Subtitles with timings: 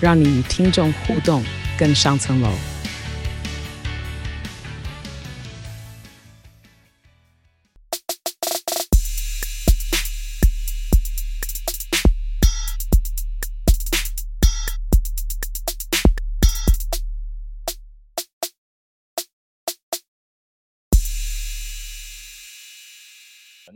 [0.00, 1.44] 让你与听众互动
[1.78, 2.50] 更上层楼。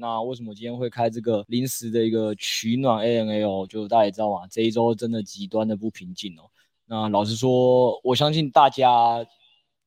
[0.02, 3.64] 那为什么今天会开这个临时的一个取暖 A N L？
[3.68, 6.50] 就大家也知道嘛，这一周真的极端的不平静哦。
[6.86, 9.24] 那老实说，我相信大家。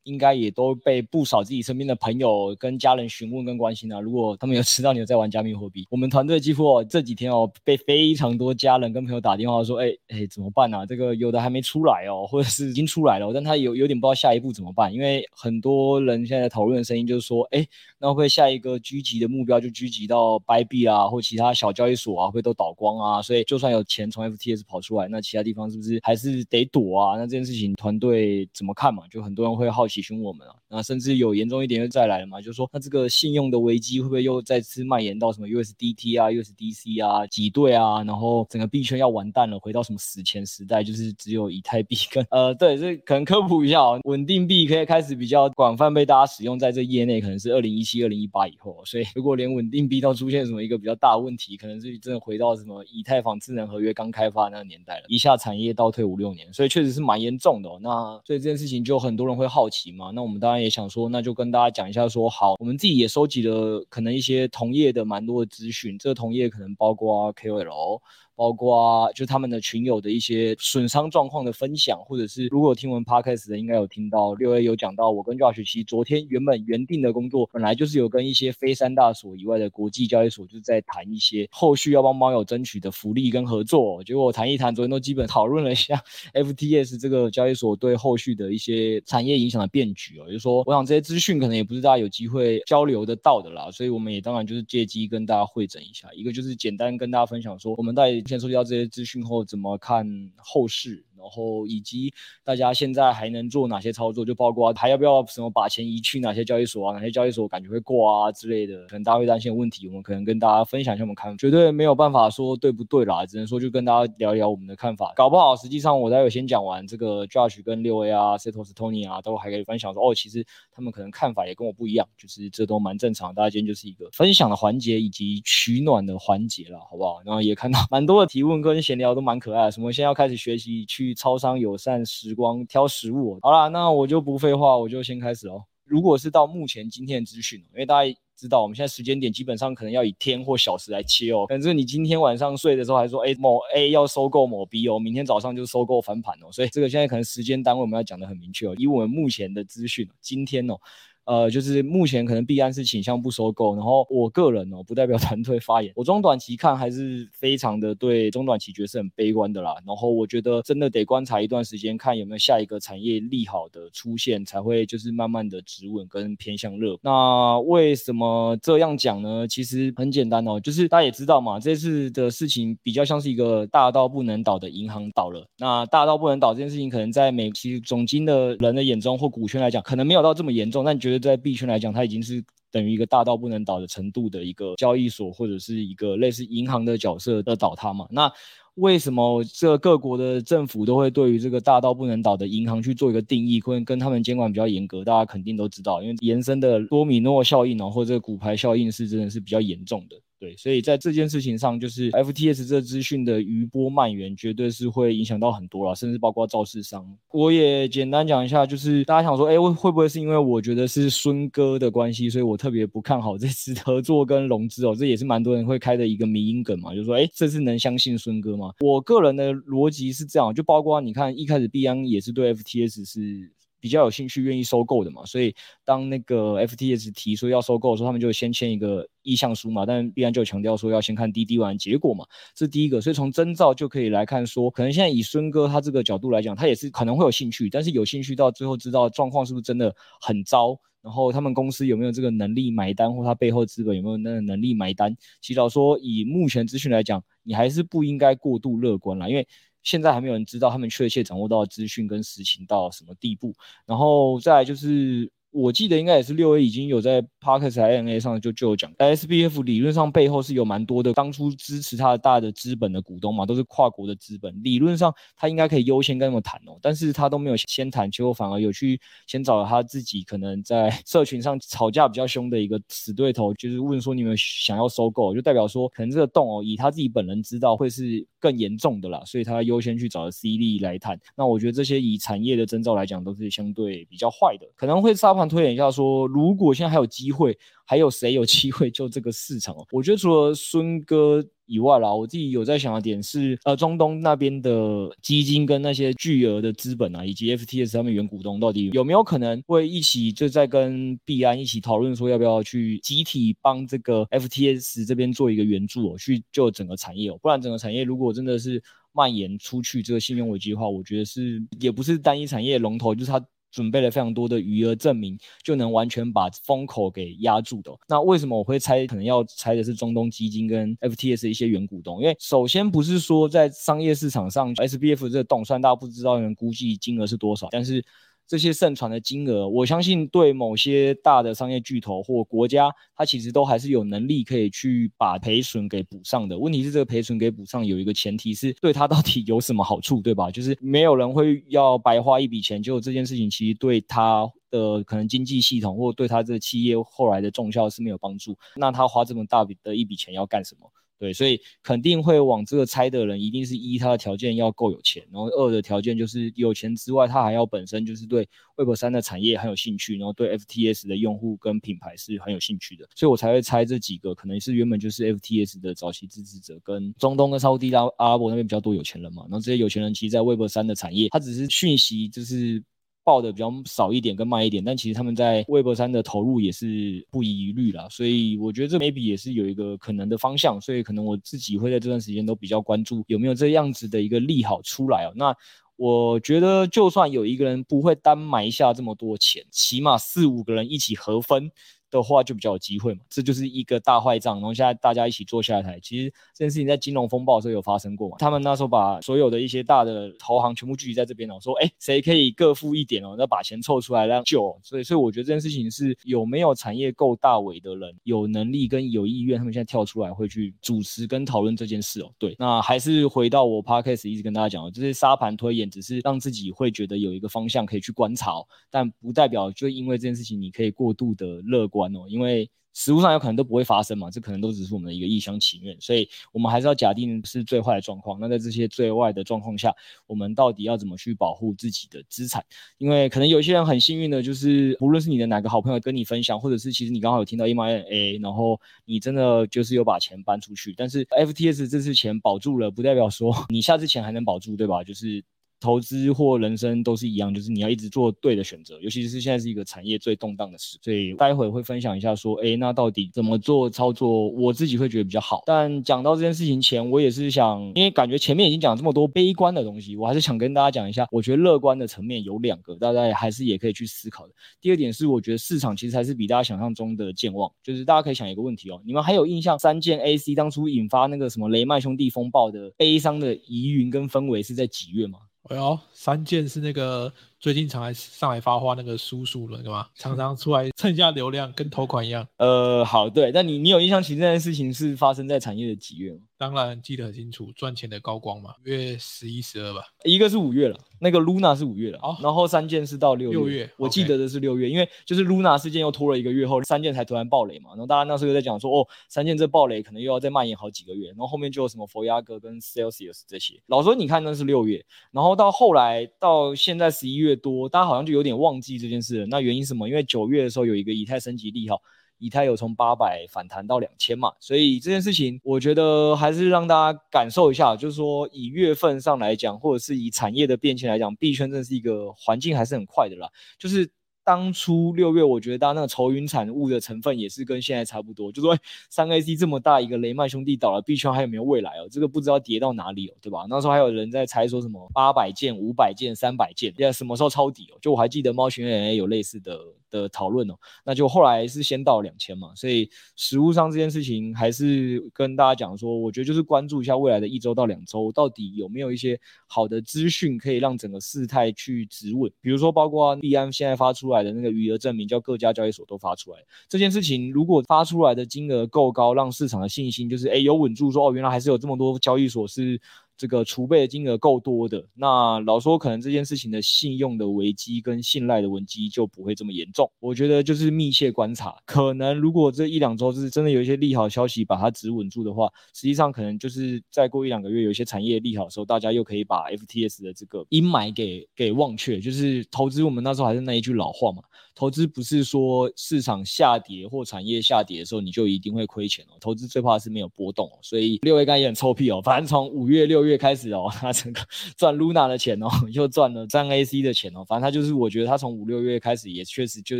[0.06, 4.00] 应该也都被不少自己身边的朋友跟家人询问跟关心啊。
[4.00, 10.86] 如果他们有知道你有在玩加密货币，我们团队几乎哦这几天哦被非常多家人跟朋友打电话说，哎哎怎么办啊？
[10.86, 14.94] 这个有的还没出来哦，或者是已经出来了，但他有有点不知道下一步怎么办。
[14.94, 17.66] 因为很多人现在讨论的声音就是说，哎，
[18.00, 23.22] 那会下一个狙击的目标就狙击到 Bybit 啊，或其他小交易所啊，会都倒光啊？
[23.24, 27.18] 所以就算有钱从 FTS 跑出来，那其他地方是不是还是得躲啊？
[27.18, 29.04] 那这件事情团队怎么看嘛？
[29.10, 29.95] 就很多人会好奇。
[29.96, 57.80] 提醒我们啊，那甚至有严重一点又再来了嘛，就是说，那这个信用的危机会不会又再次蔓延到什么 USDT 啊、USDC 啊挤兑啊，然后整个币圈要完蛋了，回到什么史前时代，就是只有以太币跟 呃，对，这可能科普一下哦，稳定币可以开始比较广泛被大家使用在这业内，可能是二零一七、二零一八以后，所以如果连稳定币都出现什么一个比较大的问题，可能是真的回到什么以太坊智能合约刚开发那个年代了，一下产业倒退五六年，所以确实是蛮严重的哦。
[57.82, 57.90] 那
[58.26, 59.85] 所以这件事情就很多人会好奇。
[59.92, 68.00] 嘛，那我们当然也想说，那就跟大家讲一下说，说好，我们自己也收集了可能一些同业的蛮多的资讯，这个同业可能包括 KOL。
[68.36, 84.04] 包括就他们的群友的一些损伤状况的分享，或者是如果听闻 Podcast 的，应该有听到六 A 有讲到，我跟 Josh 其昨天原本原定的工作，本来就是有跟一些非三大所以外的国际交易所，就是在谈一些后续要帮猫友争取的福利跟合作。
[84.04, 86.02] 结果我谈一谈，昨天都基本讨论了一下
[86.34, 100.06] FTS 这个交易所对后续的一些产业影响的变局哦，就是说，我想这些资讯可能也不是大家有机会交流得到的啦，所以我们也当然就是借机跟大家会诊一下，一个就是简单跟大家分享说，我们在先收集到这些资讯后，怎么看
[100.38, 101.06] 后市？
[101.16, 102.14] 然后以及
[102.44, 115.14] 大家现在还能做哪些操作，就包括还要不要什么把钱移去哪些交易所啊，哪些交易所感觉会挂啊之类的，可能大家会担心的问题，我们可能跟大家分享一下我们看，绝对没有办法说对不对啦，只能说就跟大家聊一聊我们的看法。
[115.16, 123.34] 搞不好实际上我待会先讲完这个 Josh 跟六 A 啊，Setos Tony 啊，都还可以分享说哦，其实他们可能看法也跟我不一样，就是这都蛮正常。
[123.34, 127.22] 大家今天就是一个分享的环节以及取暖的环节了，好不好？
[127.26, 131.14] 然后也看到蛮多多的提问跟闲聊都蛮可爱的，什么现在要开始学习去。
[131.26, 135.64] 超商友善时光挑食物，好啦，那我就不废话，我就先开始喽。
[135.84, 141.46] 如果是到目前今天的资讯，因为大家知道我们现在时间点基本上可能要以天或小时来切哦。
[141.50, 148.76] 反正你今天晚上睡的时候还说，哎，某 A 要收购某 B 哦，明天早上就收购翻盘哦，所以这个现在可能时间单位我们要讲得很明确哦。
[148.78, 150.76] 以我们目前的资讯，今天哦。
[151.26, 159.76] 呃，就是目前可能币安是倾向不收购，然后我个人哦，不代表 团队发言，我中短期看还是非常的对中短期觉得是很悲观的啦。
[159.88, 166.96] 然后我觉得真的得观察一段时间，看有没有下一个产业利好的出现，才会就是慢慢的止稳跟偏向热。
[167.02, 169.48] 那为什么这样讲呢？
[169.48, 175.44] 其实很简单哦，就是大家也知道嘛，这次的事情比较像是一个大到不能倒的银行倒了。
[175.58, 181.15] 那大到不能倒这件事情，可能在美其总经的人的眼中或股圈来讲，可能没有到这么严重，但觉得。
[181.20, 188.08] 在币圈来讲，它已经是等于一个大到不能倒的程度的一个交易所，或者是一个类似银行的角色的倒塌嘛？
[188.12, 188.32] 那
[188.76, 195.02] 为什么这各国的政府都会对于这个大到不能倒的银行去做一个定义，或跟他们监管比较严格？
[195.04, 200.18] 大家肯定都知道，因为延伸的多米诺效应，然后或者骨牌效应是真的是比较严重的。
[200.38, 207.06] 对，所以在这件事情上，就是 FTS 这资讯的余波蔓延，绝对是会影响到很多啦，甚至包括造市商。
[207.32, 214.94] 我也简单讲一下，就是大家想说，哎，会会不会是因为我觉得是孙哥的关系，所以我特别不看好这次合作跟融资哦？
[214.94, 218.74] 这也是蛮多人会开的一个迷因梗嘛，就是说，哎，这次能相信孙哥吗？
[218.82, 223.52] 我个人的逻辑是这样，就包括你看一开始币安也是对 FTS 是。
[223.86, 225.54] 比较有兴趣愿意收购的嘛，所以
[225.84, 249.48] 当那个 FTS 提说要收购的时候，他们就先签一个意向书嘛，但必然就强调说要先看滴滴完结果嘛，这是第一个，所以从征兆就可以来看说，可能现在以孙哥他这个角度来讲，他也是可能会有兴趣，但是有兴趣到最后知道状况是不是真的很糟，然后他们公司有没有这个能力买单，或他背后资本有没有那个能力买单，其实说以目前资讯来讲，你还是不应该过度乐观啦，因为。
[249.86, 253.56] 现在还没有人知道他们确切掌握到资讯跟实情到什么地步，
[253.86, 255.32] 然后再来就是。
[255.56, 281.18] 我记得应该也是六 A 已经有在 Podcast ANA 上就就有讲，SBF 理论上背后是有蛮多的当初支持他的大的资本的股东嘛，都是跨国的资本，理论上他应该可以优先跟他们谈哦，但是他都没有先谈，结果反而有去先找了他自己可能在 社群上吵架比较凶的一个死对头，就是问说你们想要收购，就代表说可能这个洞哦，以他自己本人知道会是更严重的啦，所以他优先去找了 C 利来谈。
[281.38, 285.45] 那我觉得这些以产业的征兆来讲，都是相对比较坏的，可能会杀盘。
[285.48, 289.76] 推演一下说，如果现在还有机会，还有谁有机会救这个市场？
[289.92, 307.38] 我觉得除了孙哥以外啦，我自己有在想的点是，呃，中东那边的基金跟那些巨额的资本啊，以及 FTS 他们原股东，到底有没有可能会一起就在跟币安一起讨论说，要不要去集体帮这个 FTS 这边做一个援助哦，去救整个产业哦？
[307.42, 308.82] 不然整个产业如果真的是
[309.12, 313.44] 蔓延出去这个信用危机的话，我觉得是也不是单一产业龙头，就是它。
[313.76, 317.92] 准备了非常多的余额证明，就能完全把风口给压住的。
[318.08, 322.22] 那为什么我会猜，可能要猜的是中东基金跟 FTS 一些原股东？
[322.22, 328.02] 因为首先不是说在商业市场上，SBF 这个洞，虽然大家不知道，能估计金额是多少，但是。
[328.48, 336.58] 这些盛传的金额，我相信对某些大的商业巨头或国家，它其实都还是有能力可以去把赔损给补上的。
[336.58, 340.52] 问题是这个赔损给补上有一个前提是对它到底有什么好处，对吧？
[340.52, 348.56] 就是没有人会要白花一笔钱，就这件事情其实对他的可能经济系统或对他这个企业后来的重效是没有帮助。
[348.76, 350.92] 那他花这么大笔的一笔钱要干什么？
[351.18, 372.84] 对，所以肯定会往这个猜的人，一定是一他的条件要够有钱，然后二的条件就是有钱之外，他还要本身就是对 Web 三的产业很有兴趣，然后对 FTS 的用户跟品牌是很有兴趣的，所以我才会猜这几个可能是原本就是 FTS 的早期支持者，跟中东跟沙乌地阿拉伯那边比较多有钱人嘛，然后这些有钱人其实，在 Web 三的产业，他只是讯息就是。
[373.26, 385.34] 报的比较少一点，跟慢一点，但其实他们在微博三的投入也是不遗余力了，所以我觉得这 maybe 也是有一个可能的方向，所以可能我自己会在这段时间都比较关注有没有这样子的一个利好出来哦。
[385.36, 385.54] 那
[385.98, 391.72] 我觉得就算有一个人不会单埋下这么多钱，起码四五个人一起合分。
[392.20, 394.56] 的话就比较有机会嘛，这就是一个大坏账。
[394.56, 398.38] 然后现在大家一起坐下来，其实这件事情在金融风暴的时候有发生过嘛。
[398.40, 404.78] 他们那时候把所有的一些大的投行全部聚集在这边哦，说哎，谁可以各付一点哦，那把钱凑出来让救。
[404.84, 412.32] 所以，所以我觉得这件事情是有没有产业够大尾的人有能力跟有意愿，他们现在跳出来会去主持跟讨论这件事哦。
[412.38, 418.54] 对，那还是回到我 podcast 一直跟大家讲的，就是沙盘推演只是让自己会觉得有一个方向可以去观察，
[418.90, 422.05] 但不代表就因为这件事情你可以过度的乐观。
[422.28, 428.40] 因为实物上有可能都不会发生嘛，这可能都只是我们的一个一厢情愿，所以我们还是要假定是最坏的状况。
[428.40, 429.94] 那在这些最坏的状况下，
[430.28, 432.64] 我们到底要怎么去保护自己的资产？
[432.98, 445.04] 因为可能有些人很幸运的，就是无论是你的哪个好朋友跟你分享，或者是其实你刚好有听到 M&A，然后你真的就是有把钱搬出去，但是 FTS 这次钱保住了，不代表说你下次钱还能保住，对吧？
[445.04, 445.44] 就是。
[445.86, 455.62] 投资或人生都是一样，就是你要一直做对的选择，尤其是现在是一个产业最动荡的时，所以待会会分享一下说，哎，那到底怎么做操作，我自己会觉得比较好。
[455.64, 464.54] 但讲到这件事情前，我也是想，因为感觉前面已经讲了这么多悲观的东西，我还是想跟大家讲一下，我觉得乐观的层面有两个，大家还是也可以去思考的。
[464.82, 475.38] 第二点是，我觉得市场其实还是比大家想象中的健忘，就是大家可以想一个问题哦，你们还有印象三件 AC 当初引发那个什么雷曼兄弟风暴的悲伤的疑云跟氛围是在几月吗？
[475.70, 477.34] 哎呦，三件是那个
[477.66, 480.08] 最近常来上来发话那个叔叔了，对吧？
[480.14, 482.48] 常常出来蹭一下流量，跟头款一样。
[482.58, 486.42] 呃，好，对，那你你有印象，其实这件事情是发生在产业的几月吗？
[486.58, 490.02] 当然记得很清楚，赚钱的高光嘛，月十一、十二吧。
[490.24, 493.58] 一个是五月了，那个 Luna 是五月了，哦、然后三件是到六月。
[493.58, 497.90] 六月，我记得的是六月因为就是 Luna 事件又拖了一个月后，三件才突然爆雷嘛。
[497.90, 501.30] 然后大家那时候又在讲说，哦，三件这爆雷可能又要再蔓延好几个月。
[501.30, 503.82] 然后后面就有什么佛牙哥跟 Celsius 这些。
[503.88, 509.46] 老说，你看那是六月，然后到后来到现在十一月多，大家好像就有点忘记这件事了。
[509.48, 510.08] 那原因什么？
[510.10, 512.02] 因为九月的时候有一个以太升级利好。
[512.38, 524.12] 以太有从八百反弹到两千嘛，所以这件事情我觉得还是让大家感受一下，就是说以月份上来讲，或者是以产业的变迁来讲，币圈真的是一个环境还是很快的啦，就是。
[524.46, 528.78] 当初六月，我觉得大家那个愁云惨雾的成分也是跟现在差不多，就说
[529.10, 532.08] 三 AC 这么大一个雷曼兄弟倒了，币圈还有没有未来哦？
[532.12, 533.66] 这个不知道跌到哪里哦，对吧？
[533.68, 537.98] 那时候还有人在猜说什么八百件、五百件、三百件，要什么时候抄底哦？
[538.00, 539.80] 就我还记得猫群 A 有类似的
[540.12, 554.35] 的讨论哦，那就后来是先到两千嘛，所以实物上这件事情还是跟大家讲说，我觉得就是关注一下未来的一周到两周，到底有没有一些好的资讯可以让整个事态去止稳，比如说包括币安现在发出来。
[554.44, 556.60] 的那个余额证明，叫各家交易所都发出来。
[556.88, 563.00] 这件事情如果发出来的金额够高，让市场的信心就是哎有稳住，说哦原来还是有这么多交易所是。
[563.38, 570.10] 这个储备的金额够多的，那老说可能这件事情的信用的危机跟信赖的危机就不会这么严重。
[570.20, 582.20] 我觉得就是密切观察，可能如果这一两周是真的有一些利好消息把它止稳住的话，实际上可能就是再过一两个月有一些产业利好的时候，大家又可以把 FTS 的这个阴霾给给忘却。
[582.20, 584.42] 就是投资我们那时候还是那一句老话嘛，
[584.74, 590.80] 投资不是说市场下跌或产业下跌的时候你就一定会亏钱哦，投资最怕是没有波动哦。
[590.82, 594.42] 所以六月刚也很臭屁哦，反正从五月六月开始哦， 他整个
[594.78, 600.00] 赚 Luna 的钱哦， 又赚了三 AC 的钱哦，反正他就是，我觉得他从五六月开始也确实就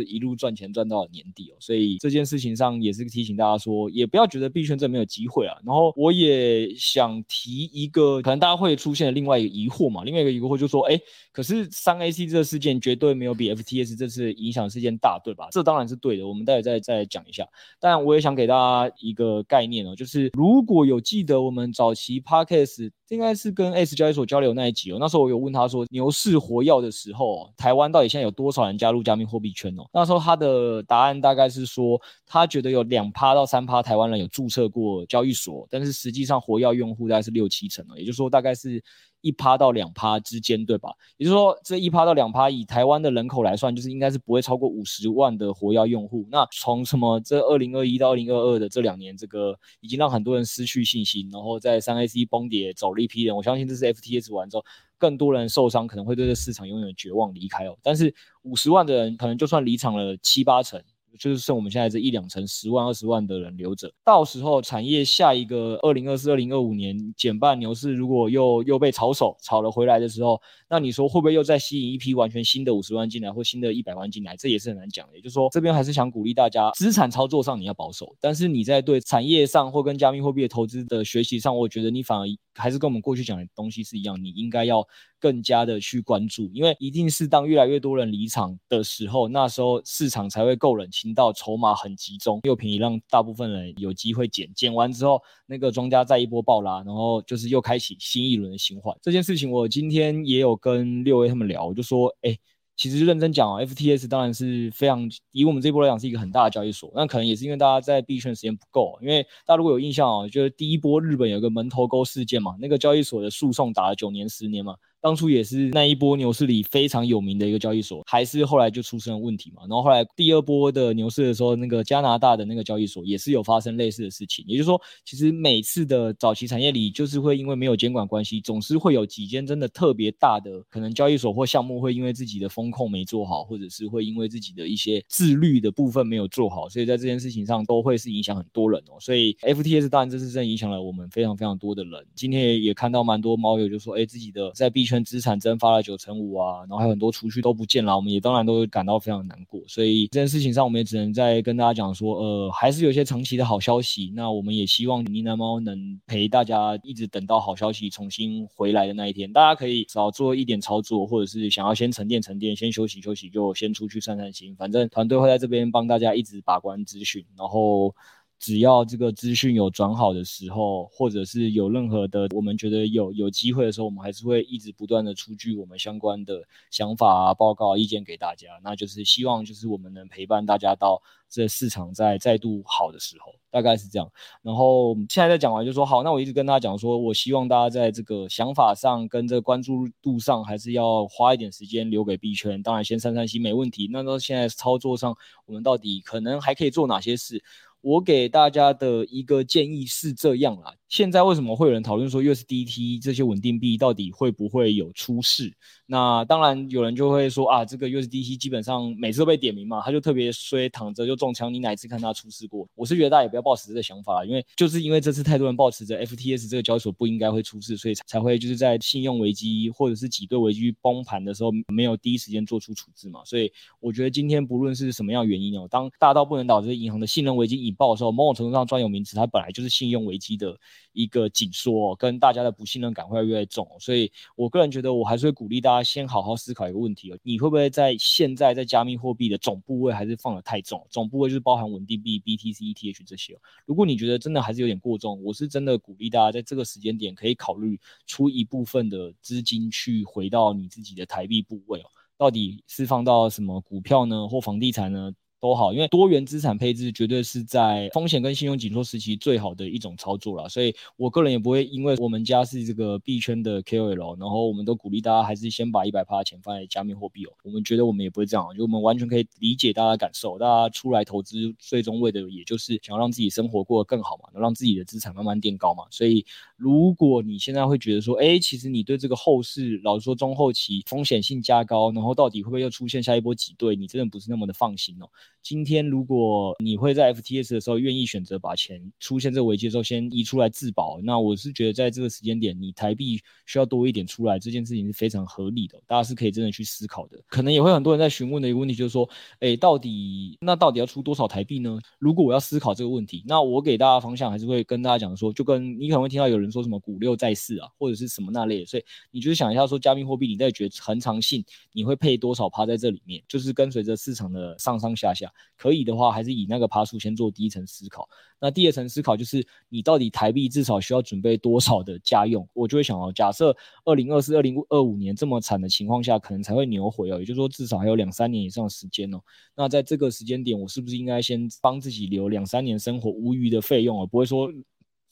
[0.00, 5.56] 一路赚钱赚到了年底哦，所以这件事情上也是提醒大家说，也不要觉得币圈这没有机会啊。
[5.64, 10.98] 然后我也想提一个，可能大家会出现的另外一个疑惑嘛，另外一个疑惑就是说，哎，
[11.32, 15.48] 可是三 AC 这个事件绝对没有比 FTS 这次影响事件大，对吧？
[15.50, 17.46] 这当然是对的，我们待会再再讲一下。
[17.80, 29.84] 但我也想给大家一个概念哦，就是如果有记得我们早期 Podcast 应该是跟 S 交易所交流那一集哦，那时候我有问他说，牛市活跃的时候，台湾到底现在有多少人加入加密货币圈哦？
[29.92, 38.82] 那时候他的答案大概是说，他觉得有两趴到三趴台湾人有注册过交易所，但是实际上活跃用户大概是六七成哦，也就是说大概是。
[39.26, 40.90] 一趴到两趴之间，对吧？
[41.16, 46.24] 也就是说，这一趴到两趴，以台湾的人口来算，就是应该是不会超过五十万的活跃用户。
[46.30, 53.34] 那从什么这二零二一到二零二二的这两年，这个已经让很多人失去信心，然后在三 AC 崩跌走了一批人。
[53.34, 54.64] 我相信这是 F T S 完之后，
[54.96, 57.76] 更多人受伤，可能会对这市场永远绝望离开哦。
[57.82, 60.80] 但是五十万的人，可能就算离场了七八成。
[61.16, 74.36] 就是剩我们现在这一两成十万二十万的人留着，到时候产业下一个二零二四二零二五年减半牛市，如果又又被炒手炒了回来的时候，那你说会不会又再吸引一批完全新的五十万进来，或新的一百万进来？
[74.36, 75.16] 这也是很难讲的。
[75.16, 84.86] 也就是说，这边还是想鼓励大家，资产操作上你要保守，但是你在对产业上或跟加密货币的投资的学习上，我觉得你反而还是跟我们过去讲的东西是一样，你应该要。
[85.18, 94.48] 更加的去关注，因为一定是当越来越多人离场的时候，那时候市场才会够冷清到筹码很集中又便宜，让大部分人有机会捡。
[94.54, 98.96] 捡完之后，那个庄家再一波暴拉，然后就是又开启新一轮的循环。
[99.00, 102.36] 这件事情我今天也有跟六 A 他们聊，我就说，哎。
[102.78, 114.76] 其实认真讲啊，FTS 当然是非常以我们这波来讲是一个很大的交易所，那可能也是因为大家在币圈时间不够，因为大家如果有印象啊，就是第一波日本有个门头沟事件嘛，那个交易所的诉讼打了九年十年嘛。
[115.06, 119.62] 当初也是那一波牛市里非常有名的一个交易所，还是后来就出生了问题嘛。
[119.62, 124.44] 然后后来第二波的牛市的时候，那个加拿大的那个交易所也是有发生类似的事情。
[124.48, 138.98] 也就是说，其实每次的早期产业里，就是会因为没有监管关系，总是会有几间真的特别大的可能交易所或项目会因为自己的风控没做好，或者是会因为自己的一些自律的部分没有做好，所以在这件事情上都会是影响很多人哦。
[138.98, 142.04] 所以 FTS 当然这是真的影响了我们非常非常多的人。
[142.16, 144.95] 今天也也看到蛮多猫友就说，哎，自己的在币圈。
[145.04, 149.60] 资产蒸发了九成五啊，然后还有很多储蓄都不见了，我们也当然都感到非常难过。
[149.66, 154.12] 所以这件事情上，我们也只能再跟大家讲说，呃，还是有些长期的好消息。
[154.14, 159.32] 那我们也希望呢喃猫能陪大家一直等到好消息重新回来的那一天。
[159.32, 164.54] 大家可以少做一点操作，或者是想要先沉淀沉淀，先休息休息，就先出去散散心。
[164.56, 167.94] 反正团队会在这边帮大家一直把关资讯，然后。
[168.38, 178.48] 只要这个资讯有转好的时候，或者是有任何的我们觉得有有机会的时候，我们还是会一直不断的出具我们相关的想法啊、报告、意见给大家。
[178.62, 184.10] 那就是希望就是我们能陪伴大家到这市场在再度好的时候，大概是这样。
[184.42, 192.62] 然后现在在讲完就说好，那我一直跟大家讲说，我希望大家在这个想法上跟这个关注度上，还是要花一点时间留给币圈。
[192.62, 193.88] 当然先散散心没问题。
[193.90, 195.16] 那到现在操作上，
[195.46, 197.42] 我们到底可能还可以做哪些事？
[197.86, 200.74] 我给大家的一个建议是这样啦。
[200.88, 205.52] 现在为什么会有人讨论说 USDT 这些稳定币到底会不会有出事？
[205.86, 211.52] 那当然有人就会说啊，这个 USDT 基本上每次都被点名嘛，他就特别衰，躺着就中枪。
[211.54, 212.68] 你哪一次看他出事过？
[212.74, 223.20] 我是觉得大家也不要抱持这个想法，因为就是因为这次太多人抱持着 FTS 这个交易所不应该会出事，所以才会就是在信用危机或者是挤兑危机崩盘的时候没有第一时间做出处置嘛。
[223.24, 230.58] 所以我觉得今天不论是什么样原因哦，当大到不能倒这些银行的信任危机引爆的时候，某种程度上专有名词它本来就是信用危机的。
[230.96, 240.86] 一个紧缩，跟大家的不信任感会越来越重，所以我个人觉得，我还是会鼓励大家先好好思考一个问题哦，你会不会在现在在加密货币的总部位还是放得太重？
[240.88, 243.38] 总部位就是包含稳定币、BTC、ETH 这些。
[243.66, 255.12] 如果你觉得真的还是有点过重，我是真的鼓励大家在这个时间点可以考虑出一部分的资金去回到你自己的台币部位哦，到底是放到什么股票呢，或房地产呢？
[255.38, 267.32] 都好，因为多元资产配置绝对是在风险跟信用紧缩时期最好的一种操作了，所以我个人也不会因为我们家是这个币圈的 KOL，然后我们都鼓励大家还是先把一百趴的钱放在加密货币哦。
[267.44, 275.84] 我们觉得我们也不会这样，就我们完全可以理解大家的感受，大家出来投资最终为的也就是想要让自己生活过得更好嘛，能让自己的资产慢慢垫高嘛。
[275.90, 276.24] 所以
[276.56, 285.08] 如果你现在会觉得说，哎，其实你对这个后市，老实说中后期风险性加高，然后到底会不会又出现下一波挤兑，你真的不是那么的放心哦。
[285.48, 297.16] 今天如果你会在 FTS 的时候愿意选择把钱出现这个危机的时候先移出来自保，那我是觉得在这个时间点你台币需要多一点出来，这件事情是非常合理的，大家是可以真的去思考的。
[297.28, 301.78] 可能也会很多人在询问的一个问题就是说，哎，到底那到底要出多少台币呢？
[302.00, 315.32] 如果我要思考这个问题，那我给大家方向还是会跟大家讲说，就跟你可能会听到有人说什么股六在四啊，或者是什么那类的，所以你就是想一下说加密货币你在觉得恒常性你会配多少趴在这里面，就是跟随着市场的上上下下。
[315.56, 318.08] 可以的话，还是以那个爬树先做第一层思考。
[318.40, 322.46] 那第二层思考就是，你到底台币至少需要准备多少的家用？
[322.52, 327.18] 我就会想哦，假设二零二四、二零二五年这么惨的情况下，可能才会扭回哦。
[327.18, 329.18] 也就是说，至少还有两三年以上的时间哦。
[329.56, 334.06] 那在这个时间点，我是不是应该先帮自己留两三年生活无余的费用哦？
[334.06, 334.52] 不会说。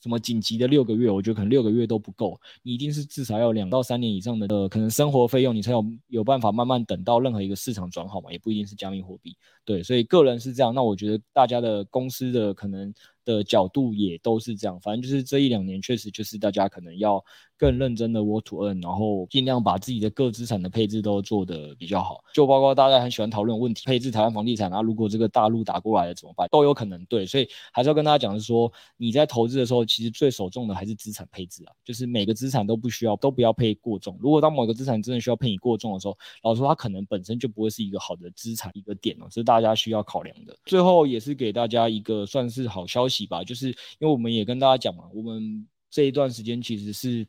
[0.05, 9.35] 什么紧急的六个月，我觉得可能六个月都不够，你一定是至少要两到三年以上的呃，可能生活费用，你才有有办法慢慢等到任何一个市场转好嘛，也不一定是加密货币，
[9.65, 12.93] 对，所以个人是这样，那我觉得大家的公司的可能。
[13.25, 17.21] 的角度也都是这样，反正就是这一两年确实就是大家可能要
[17.57, 22.23] 更认真的 work to earn，然后尽量把自己的各资产的配置都做得比较好。
[22.33, 26.47] 就包括大家很喜欢讨论问题，配置台湾房地产啊，如果这个大陆打过来了怎么办？
[26.51, 34.17] 都有可能对，所以还是要跟大家讲的是说，你在投资的时候，其实最首重的还是资产配置啊，就是每个资产都不需要，都不要配过重。
[34.21, 40.55] 如果当某个资产真的需要配你过重的时候，老实说它可能本身就不会是一个好的资产一个点哦，这是大家需要考量的。
[40.65, 43.75] 最后也是给大家一个算是好消息吧，就是。
[43.99, 47.25] 因为我们也跟大家讲嘛，我们这一段时间其实是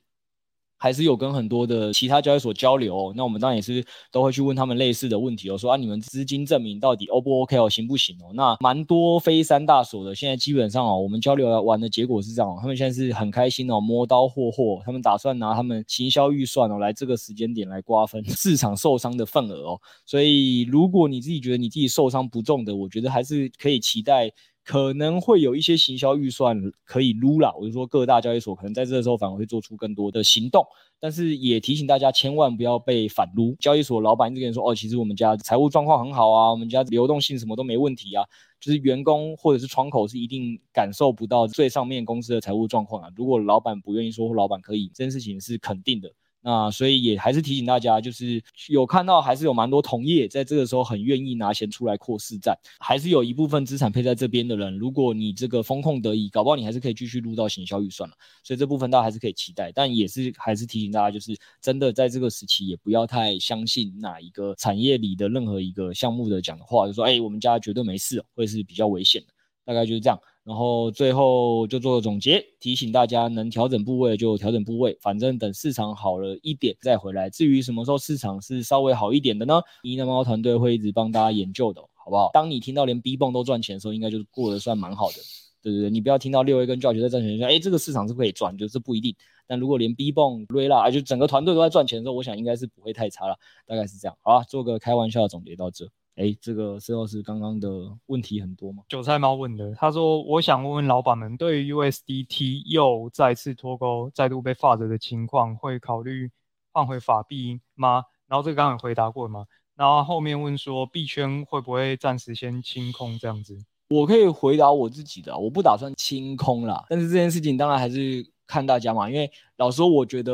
[0.78, 8.32] 还是有跟很多的其他交易所交流，那我们当然也是都会去问他们类似的问题哦，说啊，你们资金证明到底 O 不 OK 哦，行不行哦？
[8.34, 19.80] 那蛮多非三大所的，现在基本上哦，我们交流完的结果是这样，他们现在是很开心哦，磨刀霍霍，他们打算拿他们行销预算哦，来这个时间点来瓜分市场受伤的份额哦。
[20.04, 24.30] 所以如果你自己觉得你自己受伤不重的，我觉得还是可以期待。
[24.66, 30.66] 可能会有一些行销预算可以撸啦，我就说各大交易所可能在这个时候反而会做出更多的行动，
[30.98, 33.54] 但是也提醒大家千万不要被反撸。
[33.60, 38.24] 交易所老板一直跟你说，哦，其实我们家财务状况很好啊，我们家流动性什么都没问题啊，
[38.60, 43.08] 就是员工或者是窗口是一定感受不到最上面公司的财务状况啊。
[43.14, 46.10] 如果老板不愿意说，老板可以，这件事情是肯定的。
[46.46, 58.14] 那所以也还是提醒大家，就是有看到还是有蛮多同业在这个时候很愿意拿钱出来扩市占，还是有一部分资产配在这边的人，如果你这个风控得宜，搞不好你还是可以继续入到行销预算了。
[58.44, 70.16] 所以这部分大家还是可以期待，但也是还是提醒大家，就是真的在这个时期也不要太相信哪一个产业里的任何一个项目的讲的话，就说哎，我们家绝对没事，会是比较危险的，大概就是这样。
[70.46, 77.28] 然后最后就做个总结，提醒大家能调整部位就调整部位，反正等市场好了一点再回来。
[77.28, 79.60] 至于什么时候市场是稍微好一点的呢？
[79.82, 82.30] 呢喃猫团队会一直帮大家研究的，好不好？
[82.32, 85.16] 当你听到连 B 泵都赚钱的时候，应该就是过得算蛮好的，
[85.62, 85.90] 对对对。
[85.90, 89.16] 你不要听到六 A 跟 Joy 在赚钱，说哎这个市场是可以赚，就是不一定。
[89.48, 94.16] 但如果连 B 泵、瑞拉，就整个团队都在赚钱的时候，我想应该是不会太差了，大概是这样。
[94.22, 95.88] 好，做个开玩笑的总结到这。
[96.16, 97.68] 哎，这个石老师刚刚的
[98.06, 98.82] 问题很多吗？
[98.88, 106.30] 韭菜猫问的，他说：“我想问问老板们，对于 USDT 又再次脱钩、再度被 FUD 的情况，会考虑
[106.72, 109.44] 换回法币吗？”然后这个刚刚有回答过吗？
[109.76, 113.54] 然后后面问说，币圈会不会暂时先清空这样子？
[113.90, 116.86] 我可以回答我自己的，我不打算清空啦。
[116.88, 120.32] 但是这件事情当然还是看大家嘛，因为老实说，我觉得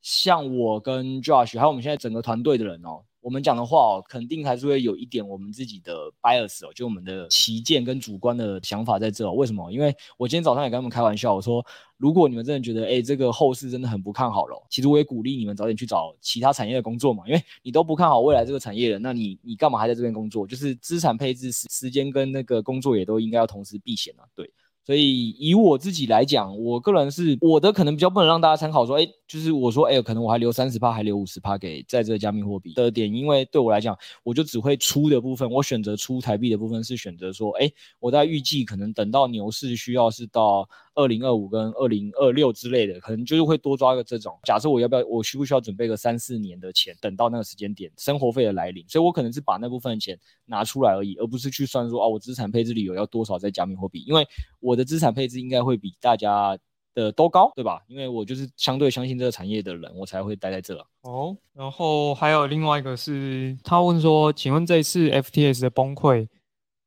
[0.00, 3.02] 像我跟 Josh 还有我们现在整个团队的人哦。
[3.24, 9.32] 我们讲的话哦，肯定还是会有一点我们自己的 bias 哦，就我们的歧见跟主观的想法在这哦。
[9.32, 9.72] 为什么？
[9.72, 11.64] 因为我今天早上也跟他们开玩笑，我说
[11.96, 20.46] 如果你们真的觉得，哎，这个后市真的很不看好了，其实我也鼓励你们早点去找其他产业的工作嘛，因为你都不看好未来这个产业了，那你你干嘛还在这边工作？
[20.46, 24.50] 就是资产配置时时间跟那个工作也都应该要同时避险啊，对。
[24.84, 40.68] 所以以我自己来讲，我个人是我的可能比较不能让大家参考说，哎，就是我说，哎，可能我还留三十趴，还留五十趴给在这个加密货币的点，因为对我来讲，我就只会出的部分，我选择出台币的部分是选择说，哎，我在预计可能等到牛市需要是到。
[40.94, 44.38] 二零二五跟二零二六之类的，可能就是会多抓个这种。
[44.44, 54.26] 假设我要不要，我需不需要准备个三四年的钱，等到那个时间点，生活费的来临，所以我可能是把那部分钱拿出来而已，而不是去算说，哦，我资产配置里有要多少在加密货币，因为
[54.60, 56.56] 我的资产配置应该会比大家
[56.94, 57.82] 的都高，对吧？
[57.88, 60.78] 因为我就是相对相信这个产业的人，我才会待在这。
[61.02, 66.28] 哦，然后还有另外一个是，他问说，请问这一次 FTS 的崩溃，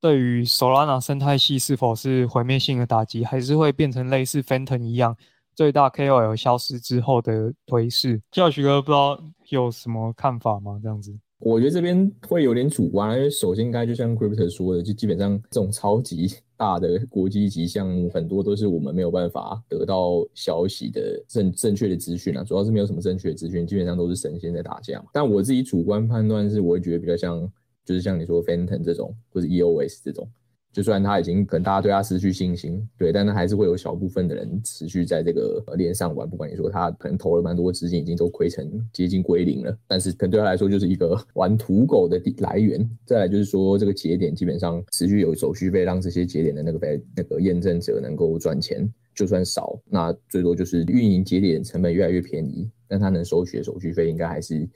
[0.00, 5.16] 对于 Solana 生态系是否是毁灭性的打击，还是会变成类似 Fantom 一样，
[5.56, 8.20] 最大 KOL 消失之后的颓势？
[8.30, 10.78] 教许哥不知道有什么看法吗？
[10.80, 25.04] 这样子，我觉得这边会有点主观，因为首先应该就像 Crypto 说的，就基本上这种超级大的国际级项目，很多都是我们没有办法得到消息的正正确的资讯啊，主要是没有什么正确的资讯，基本上都是神仙在打架。
[25.12, 27.50] 但我自己主观判断是，我会觉得比较像。
[27.88, 30.28] 就是像你说 Phantom 这种，或者 EOS 这种，
[30.74, 36.28] 就算他已经可能大家对他失去信心，对，但他还是会有小部分的人持续在这个链上玩。
[36.28, 42.86] 不管你说他可能投了蛮多资金，已经都亏成接近归零了，但是可能对他来说就是一个玩土狗的来源。
[43.06, 54.68] 再来就是说这个节点基本上持续有手续费，让这些节点的那个被那个验证者能够赚钱，就算少，那最多就是运营节点成本越来越便宜，但他能收取的手续费应该还是。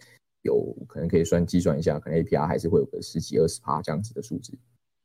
[0.42, 4.52] 有可能可以算计算一下，可能 APR 还是会有个十几二十趴这样子的数字，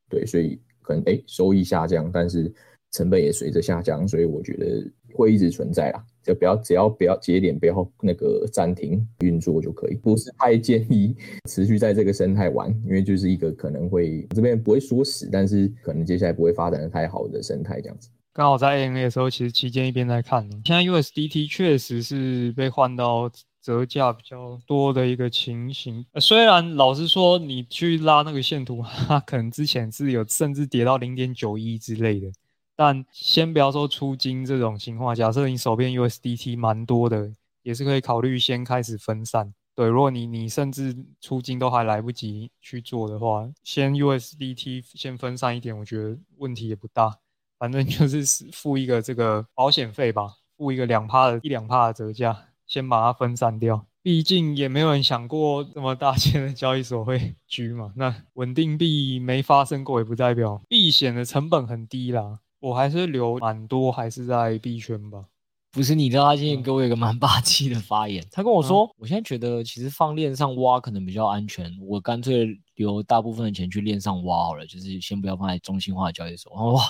[0.10, 2.52] 对，所以可能哎、收益下降，但是
[2.92, 11.16] 成本也随着下降，所以我觉得会一直存在啦，就不要只要不要节点不要那个暂停运作就可以，不是太建议
[11.50, 18.10] 持续在这个生态玩，因为就是一个可能会这边不会说死，但是可能接下来不会发展的太好的生态这样子。
[18.34, 23.30] 刚好在 AMA 的时候，其实期间一边在看，现在 USDT 确实是被换到。
[23.68, 32.32] 折价比较多的一个情形，呃，虽然老实说，你去拉那个线图，它可能之前是有甚至跌到零点九一之类的，
[32.78, 37.30] 但先不要说出金这种情况，假设你手边 USDT 蛮多的，
[37.62, 39.54] 也是可以考虑先开始分散。
[39.76, 47.18] 对，如果你你甚至出金都还来不及去做的话，先 USDT 先分散一点，我觉得问题也不大，
[47.60, 52.46] 反正就是付一个这个保险费吧，付一个两趴的一两趴的折价。
[52.68, 57.94] 先把它分散掉，毕竟也没有人想过这么大间的交易所会 居嘛。
[57.96, 62.40] 那稳定币没发生过，也不代表避险的成本很低啦。
[62.60, 65.26] 我还是留蛮多，还是在币圈吧。
[65.72, 76.52] 不是，你知道他今天给我一个蛮霸气的发言，他跟我说，嗯、我现在觉得其实放链上挖可能比较安全，我干脆留大部分的钱去链上挖好了，就是先不要放在中心化的交易所。
[76.74, 76.82] 哇，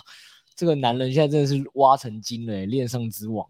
[0.55, 3.45] 这个男人现在真的是挖成精了，链上之王。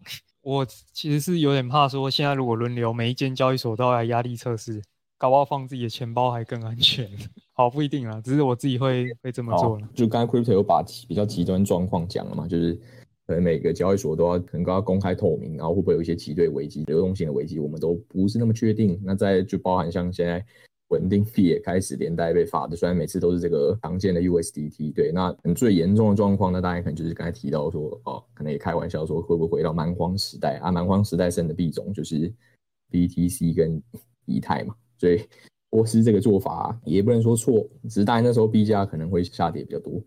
[0.48, 4.80] 我其实是有点怕，说现在如果轮流每一间交易所都要来压力测试，
[5.18, 7.06] 搞不好放自己的钱包还更安全。
[7.52, 9.78] 好，不一定啊，只是我自己会会这么做。
[9.94, 12.72] 就刚才 Crypto 有把比较极端状况讲了嘛，就是
[13.26, 18.98] 可能每个交易所都要可能都要公开透明，然后会不会有一些挤兑危机、流动性的危机，我们都不是那么确定。
[19.04, 20.42] 那再就包含像现在。
[20.88, 30.72] 稳定币也开始连带被罚的，虽然每次都是这个常见的 USDT，对，那最严重的状况，那大家可能就是刚才提到说，哦，可能也开玩笑说会不会回到蛮荒时代啊？
[30.72, 32.32] 蛮荒时代剩的币种就是
[32.90, 33.82] BTC 跟
[34.24, 35.20] 以太嘛，所以
[35.70, 40.02] 波斯这个做法也不能说错，只是大家那时候币价可能会下跌比较多，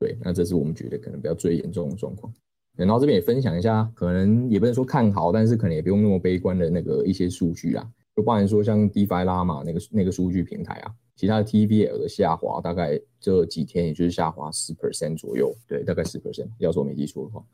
[0.00, 2.32] 对，那这是我们觉得可能比较最严重的状况。
[2.76, 7.88] 然后这边也分享一下，可能也不能说看好，但是可能也不用那么悲观的那个一些数据啊。
[8.16, 17.44] 就包含说像 DeFi Llama 那个那个数据平台啊，其他的 TVL 的下滑大概这几天也就是下滑十 percent 左右，对，大概十 percent，要说没记错的话，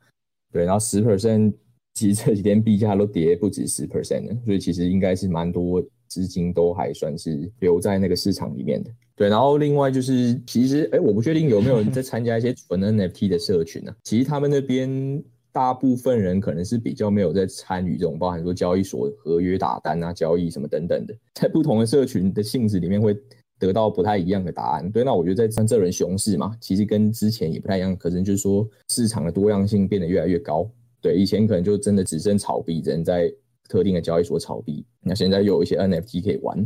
[0.53, 1.55] 对，然后十 percent
[1.95, 13.97] 其实这几天币价都跌不止十 percent 的，所以其实应该是蛮多资金都还算是留在那个市场里面的，对，然后另外就是其实哎，我不确定有没有人在参加一些纯 NFT 的社群呢、啊？
[14.05, 15.23] 其实他们那边。
[15.53, 23.17] 大部分人可能是比较没有在参与这种，包含说交易所合约打单啊、交易什么等等的， 在不同的社群的性质里面会
[23.59, 24.91] 得到不太一样的答案。
[24.91, 30.71] 对，那我觉得在像这轮熊市嘛，其实跟之前也不太一样，可能就是说市场的多样性变得越来越高。
[31.03, 33.33] 对，以前可能就真的只剩炒币，只能在
[33.69, 34.85] 特定的交易所炒币。
[35.03, 36.59] 那现在又有一些 NFT 可以玩，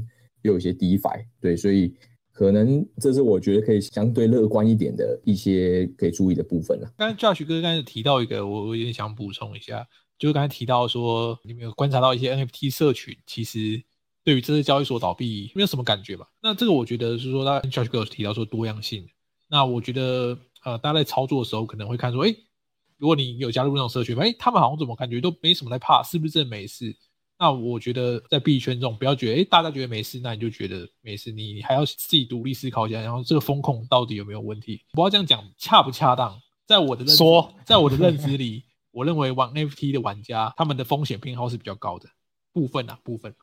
[0.42, 1.24] 又有一些 DeFi。
[1.40, 1.94] 对，所以
[2.34, 6.92] 可能这是我觉得可以相对乐观一点的一些可以注意的部分了。
[6.98, 9.86] 刚才 Josh 哥刚才提到一个，我我有点想补充一下，
[10.18, 13.82] 就是刚才提到说，你们有观察到一些 NFT 社群，其实
[14.24, 16.28] 对于这些交易所倒闭没有什么感觉吧？
[16.42, 19.06] 那这个我觉得是说，他 Josh 哥有提到说多样性。
[19.48, 22.34] 那我觉得呃，大家在操作的时候可能会看说，哎。
[22.96, 26.94] 如果你有加入那种社群，哎，他们好像怎么感觉都没什么在怕，是不是真的没事？
[27.38, 34.82] 那我觉得在币圈中，不要觉得哎，大家觉得没事，那你就觉得没事，你还要自己独立思考一下，然后这个风控到底有没有问题？
[34.92, 36.40] 不要这样讲，恰不恰当？
[36.64, 42.08] 在我的认知说，在我的认知里，我认为玩 NFT 的玩家，他们的风险偏好是比较高的
[42.52, 43.34] 部分啊，部分。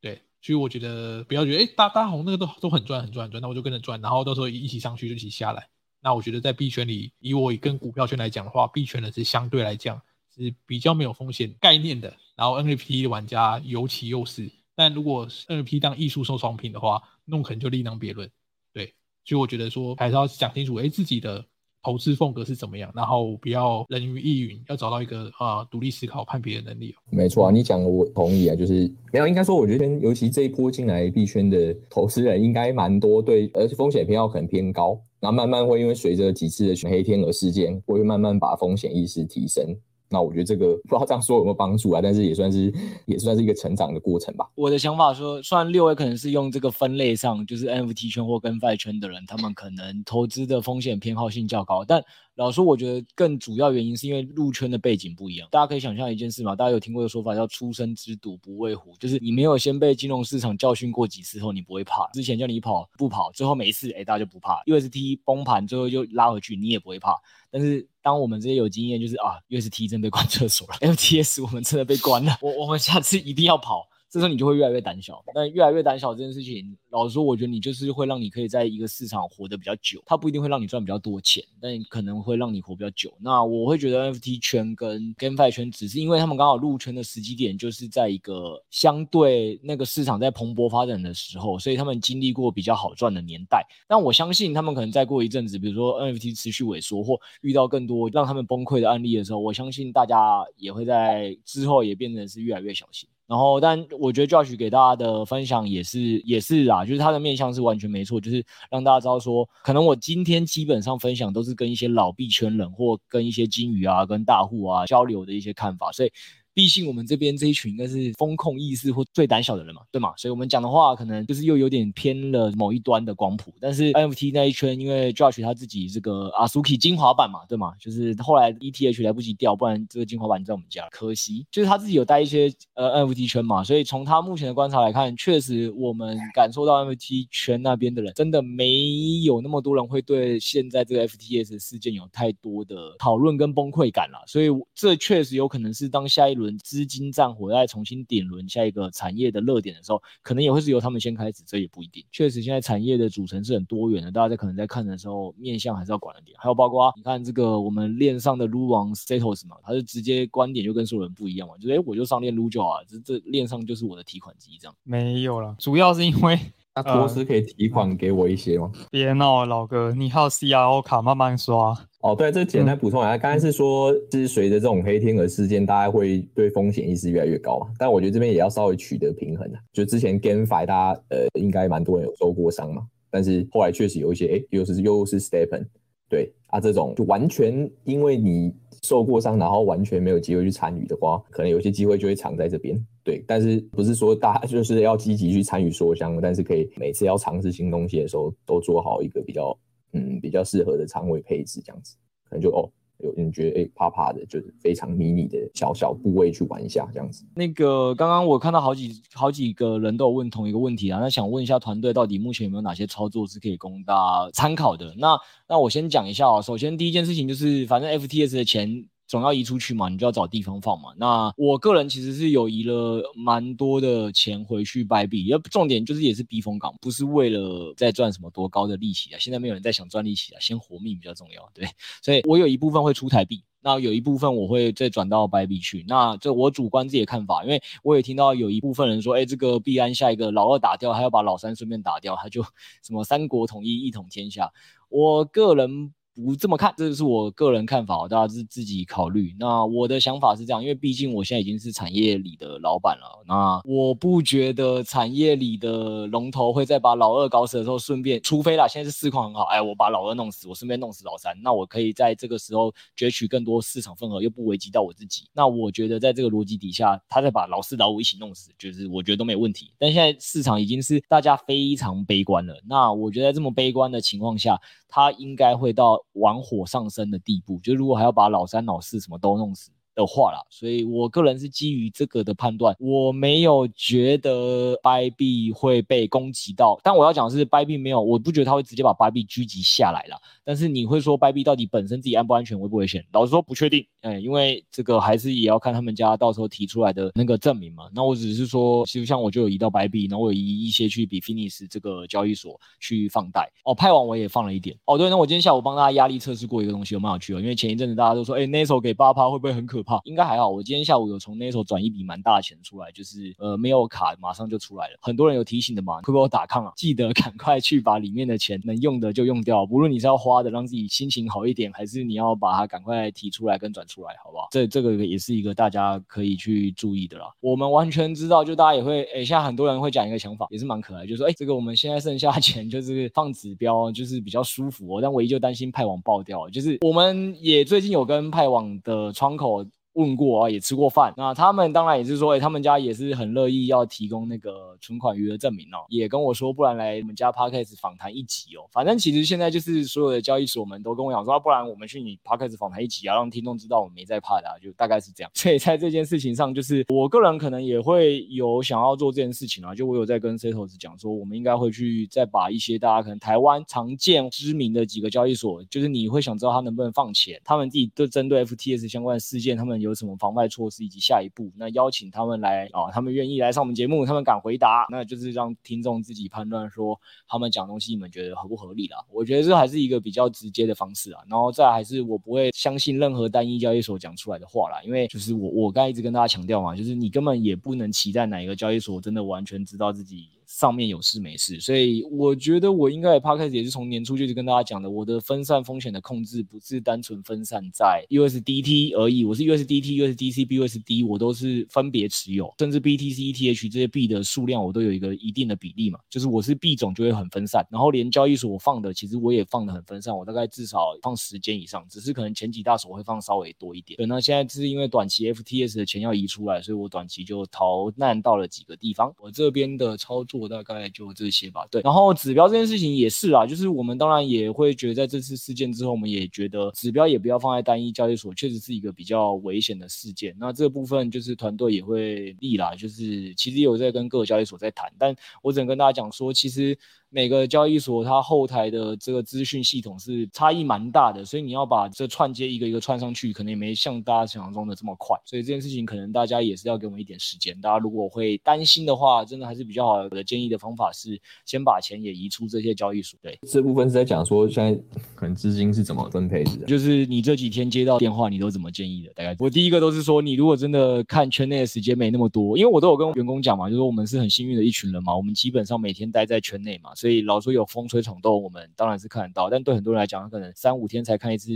[0.00, 5.66] 对，所以我觉得不要觉得哎，大大红那个都都很赚很赚很赚，那我就跟着赚，然后到时候一起上去就一起下来。
[6.02, 10.00] 那我觉得在币圈里，以我跟股票圈来讲的话，币圈呢是相对来讲
[10.40, 12.12] 是比较没有风险概念的。
[12.34, 18.28] 然后 NFT 玩家尤其又是，但如果 NFT 当艺术收藏品的话，那可能就另当别论。
[18.72, 21.44] 对，所以我觉得说还是要讲清楚，哎，自己的。
[21.82, 22.92] 投资风格是怎么样？
[22.94, 26.94] 然后不要人云亦云，要找到一个啊独立思考、判别的能力。
[27.08, 39.74] 没错啊，你讲的我同意啊，就是没有应该说，我觉得尤其这一波进来币圈的投资人应该蛮多，对，而且风险偏好可能偏高，然后慢慢会因为随着几次的全黑天鹅事件，会慢慢把风险意识提升。
[40.10, 42.72] 那我觉得这个 不知道这样说有没有帮助啊，但是也算是
[43.06, 44.46] 也算是一个成长的过程吧。
[44.54, 52.02] 我的想法说，虽然六位可能是用这个分类上，就是 NFT 圈或跟外圈的人，他们可能投资的风险偏好性较高，但
[52.40, 55.46] 老说，我觉得更主要原因是因为入圈的背景不一样。
[55.50, 62.08] 大家可以想象一件事嘛，大家有听过的说法叫“初生之犊不畏虎”，就是你没有先被金融市场教训过几次后，你不会怕。
[62.14, 64.62] 之前叫你跑不跑，最后每一次哎大家就不怕。
[64.64, 67.14] UST 崩盘最后就拉回去，你也不会怕。
[67.50, 73.86] 但是当我们这些有经验，就是啊，UST 真被关厕所了， FTS 我们真的被关了，我我们下次一定要跑。
[74.10, 80.02] 这时候你就会越来越胆小，但越来越胆小这件事情，老实说，我觉得你就是会让你可以在一个市场活得比较久。
[80.04, 83.12] 它不一定会让你赚比较多钱，但可能会让你活比较久。
[83.20, 93.64] 那我会觉得 NFT 圈跟 GameFi 圈，只是因为他们刚好入圈的时机点就是在一个相对那个市场在蓬勃发展的时候，所以他们经历过比较好赚的年代。
[93.86, 103.08] 但我相信他们可能再过一阵子，比如说 NFT 持续萎缩或遇到更多让他们崩溃的案例的时候，我相信大家也会在之后也变成是越来越小心。
[103.30, 116.10] 然后，但我觉得 Josh 给大家的分享也是也是啊，就是他的面向是完全没错，就是让大家知道说，可能我今天基本上分享都是跟一些老币圈人或跟一些金鱼啊、跟大户啊交流的一些看法，所以。
[116.54, 120.12] 毕竟我们这边这一群应该是风控意识或最胆小的人嘛，对吗？
[120.16, 123.52] 所以我们讲的话可能就是又有点偏了某一端的光谱。
[123.60, 127.72] 但是 NFT 那一圈，因为 Josh 他自己这个 Asuki 精华版嘛，对吗？
[127.80, 131.46] 就是后来 ETH 来不及掉，不然这个精华版在我们家，可惜。
[131.50, 144.22] 就是他自己有带一些呃 NFT 圈嘛，所以从他目前的观察来看，确实我们感受到 NFT 圈那边的人真的没有那么多人会对现在这个 F T S 事件有太多的讨论跟崩溃感了。
[144.26, 146.56] 所以这确实有可能是当下一轮。
[146.58, 152.04] 资金战火再重新点轮下一个产业的热点的时候，可能也会是由他们先开始，这也不一定。
[152.12, 156.36] 确实，现在产业的组成是很多元的，大家在可能在看的时候，面向还是要管一点。
[156.38, 164.74] 还有包括你看这个我们链上的撸王 Setos 嘛，他是直接观点就跟所有人不一样嘛，就是哎，我就上链撸就好啊，这这链上就是我的提款机这样。
[164.82, 166.38] 没有了，主要是因为
[166.84, 168.70] 那托斯可以提款给我一些吗？
[168.90, 171.74] 别闹了，老哥，你还有 CRO 卡慢慢刷。
[172.00, 177.66] 哦，对，这简单补充一下，刚才是说，是随着这种黑天鹅事件，大家会对风险意识越来越高嘛。
[177.78, 179.60] 但我觉得这边也要稍微取得平衡啊。
[179.72, 185.66] 就之前 GameFi 大家呃，应该蛮多人有受过伤嘛，但是后来确实有一些，哎，又是又是 STEPN，
[186.10, 192.76] 对啊，这种就完全因为你受过伤，然后完全没有机会去参与的话，可能有些机会就会藏在这边。
[193.02, 199.56] 对，但是不是说大家就是要积极去参与缩箱，但是可以每次要尝试新东西的时候，都做好一个比较。
[199.92, 201.96] 嗯，比较适合的仓位配置这样子，
[202.28, 202.70] 可能就哦，
[203.02, 207.24] 有人觉得哎、欸，怕怕的，就是非常迷你的小小部位去玩一下这样子。
[207.34, 214.94] 那个刚刚我看到好几好几个人都有问同一个问题啊，那想问一下团队到底目前有没有哪些操作是可以供大家参考的？
[214.98, 218.86] 那那我先讲一下哦，首先第一件事情就是，反正 FTS 的钱。
[219.10, 220.90] 总要移出去嘛，你就要找地方放嘛。
[220.96, 229.18] 那我个人其实是有移了蛮多的钱回去掰币，要重点就是也是避风港，不是为了再赚什么多高的利息啊。
[229.18, 231.50] 现在没有人在想赚利息啊，先活命比较重要。
[231.52, 231.68] 对，
[232.00, 233.42] 所以我有一部分会出台币。
[233.62, 235.84] 那有一部分我会再转到白币去。
[235.88, 242.44] 那这我主观自己的看法，因为我也听到有一部分人说，哎，这个币安下一个老二打掉，还要把老三顺便打掉，他就
[242.86, 244.52] 什么三国统一，一统天下。
[244.88, 245.92] 我个人。
[246.14, 249.34] 不这么看，这是我个人看法，大家是自己考虑。
[249.38, 265.28] 那我的想法是这样，因为毕竟我现在已经是产业里的老板了，那我不觉得产业里的龙头会在把老二搞死的时候顺便，除非啦，现在是市况很好，哎，我把老二弄死，我顺便弄死老三，那我可以在这个时候攫取更多市场份额，又不危及到我自己。
[265.32, 269.72] 那我觉得在这个逻辑底下，他再把老四老五一起弄死，就是我觉得都没问题。
[269.78, 290.16] 但现在市场已经是大家非常悲观了，那我觉得这么悲观的情况下，他应该会到玩火上身的地步，就如果还要把老三、老四什么都弄死的话啦，所以我个人是基于这个的判断，我没有觉得 Bybe 会被攻击到，但我要讲的是，Bybe 没有，我不觉得他会直接把 Bybit 狙击下来了。
[290.44, 293.04] 但是你会说 Bybe 到底本身自己安不安全、危不危险？
[293.12, 297.84] 老实说不确定，哎，因为这个还是也要看他们家到时候提出来的那个证明嘛。
[297.94, 303.50] 那我只是说，其实像我就有移到 Bybit，然后我有移一些去 Bitfinex 这个交易所去放贷。
[303.64, 304.76] 哦，派网我也放了一点。
[304.84, 310.00] 哦，对，那我今天下午帮大家压力测试过一个东西，有蛮有趣的，因为前一阵子大家都说，哎，Neso 给八趴会不会很可怕？
[310.04, 310.48] 应该还好。
[310.48, 314.98] 我今天下午有从 Neso 转一笔蛮大的钱出来，就是呃没有卡，马上就出来了。
[315.00, 316.72] 很多人有提醒的嘛，会不会我打抗啊？
[316.76, 324.48] 记得赶快去把里面的钱能用的就用掉，不论你是要花的让自己心情好一点，还是你要把它赶快提出来跟转出来，好不好？
[324.50, 327.26] 这这个也是一个大家可以去注意的啦。
[327.40, 335.00] 我们完全知道，就大家也会，哎，现在很多人会讲一个想法，也是蛮可爱，就是说，哎，这个我们现在剩下钱就是放指标，就是比较舒服哦。
[335.02, 339.64] 但唯一就担心派网爆掉，就是我们也最近有跟派网的窗口。
[339.94, 341.12] 问过啊，也吃过饭。
[341.16, 345.84] 那他们当然也是说，哎、他们家也是很乐意要提供那个存款余额证明哦。
[345.88, 348.68] 也跟我说，不然来我们家 Podcast 访谈一集哦。
[348.72, 355.30] 反正其实现在就是所有的交易所们都跟我讲说，不然我们去你 Podcast 访谈一集啊，让听众知道我们没在怕的，啊，就大概是这样。
[355.34, 359.74] 所以在这件事情上，就是我个人可能也会有想要做这件事情啊。
[359.74, 378.98] 就我有在跟 Setos 讲说，我们应该会去再把一些大家可能台湾常见知名的几个交易所，就是你会想知道他能不能放钱，他们自己都针对 FTS 相关的事件，他们有什么防范措施以及下一步，那邀请他们来啊，他们愿意来上我们节目，他们敢回答，那就是让听众自己判断说他们讲东西你们觉得合不合理啦。
[379.10, 381.22] 我觉得这还是一个比较直接的方式啊。
[381.28, 390.28] 然后再还是我不会相信任何单一交易所讲出来的话啦，因为就是我我刚一直跟大家强调嘛，就是你根本也不能期待哪一个交易所真的完全知道自己。
[390.60, 413.96] 上面有事没事，所以我觉得我应该也 Podcast 也是从年初就是跟大家讲的，我的分散风险的控制不是单纯分散在 USDT 而已，我是 USDT、USDC、BUSD 我都是分别持有，甚至 BTC、ETH 这些币的数量我都有一个一定的比例嘛，就是我是币种就会很分散，然后连交易所我放的其实我也放的很分散，我大概至少放十间以上，只是可能前几大手会放稍微多一点。
[413.96, 420.49] 对，那现在是因为短期 FTS 的钱要移出来，所以我短期就逃难到了几个地方，我这边的操作。
[420.50, 421.80] 大概就这些吧，对。
[421.82, 430.36] 然后指标这件事情也是啊，就是我们当然也会觉得，在这次事件之后，我们也觉得指标也不要放在单一交易所，确实是一个比较危险的事件。
[430.38, 436.76] 那这部分就是团队也会立啦，就是其实有在跟各个交易所在谈，但我只能跟大家讲说，其实。
[437.12, 445.18] 每个交易所它后台的这个资讯系统是差异蛮大的，所以你要把这串接一个一个串上去，可能也没像大家想象中的这么快。
[445.24, 447.60] 所以这件事情可能大家也是要给我们一点时间。
[447.60, 453.18] 大家如果会担心的话，真的还是比较好的建议的方法是先把钱也移出这些交易所。
[453.20, 454.80] 对，这部分是在讲说现在
[455.16, 459.12] 可能资金是怎么分配的，就是你这几天接到电话，你都怎么建议的？
[459.14, 466.90] 大概我第一个都是说，你如果真的看圈内的时间没那么多，因为我都有跟员工讲嘛，就是说我们是很幸运的一群人嘛，我们基本上每天待在圈内嘛。
[467.00, 471.50] 所以老说有风吹草动，我们当然是看得到，但对很多人来讲，他可能三五天才看一次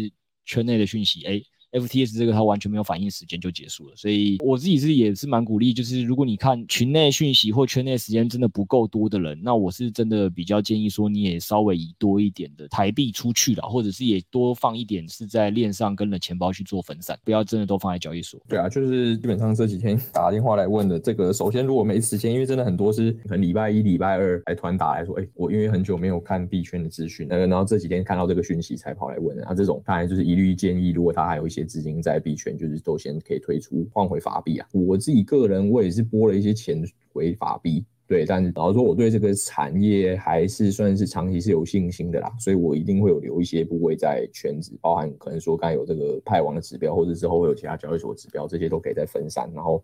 [0.46, 1.42] 圈内的讯息，哎。
[1.74, 18.40] FTS 这个它完全没有反应时间就结束了，所以我自己是也是蛮鼓励，就是如果你看群内讯息或圈内时间真的不够多的人，那我是真的比较建议说你也稍微移多一点的台币出去了，或者是也多放一点是在链上跟了钱包去做分散，不要真的都放在交易所。
[18.48, 31.63] 对啊，就是基本上这几天打电话来问的这个，首先如果没时间，因为真的很多是可能礼拜一、礼拜二来团打来说，哎、我因为很久没有看币圈的资讯，那个然后这几天看到这个讯息才跑来问的，那这种当然就是一律建议，如果他还有一些。
[31.64, 34.68] 资金在币圈就是都先可以退出换回法币啊！
[34.72, 49.83] 我自己个人我也是拨了一些钱回法币，对，但老实说我对这个产业还是算是长期是有信心的啦，所以我一定会有留一些部位在圈子，包含可能说刚有这个派网的指标，或者之后会有其他交易所指标，这些都可以再分散，然后。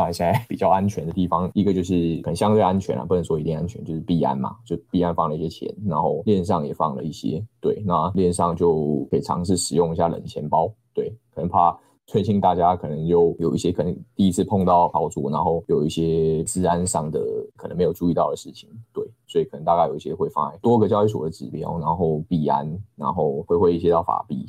[0.00, 11.12] 啊，现在比较安全的地方，一个就是很相对安全啊，不能说一定安全，就是币安嘛，就币安放了一些钱，然后链上也放了一些，对，那链上就可以尝试使用一下冷钱包，对。
[11.32, 17.20] 可能怕最近大家可能又有一些可能第一次碰到操作，然后有一些治安上的
[17.56, 24.44] 可能没有注意到的事情，对，所以可能大概有一些会放在多个交易所的指标，然后币安，然后会会一些到法币。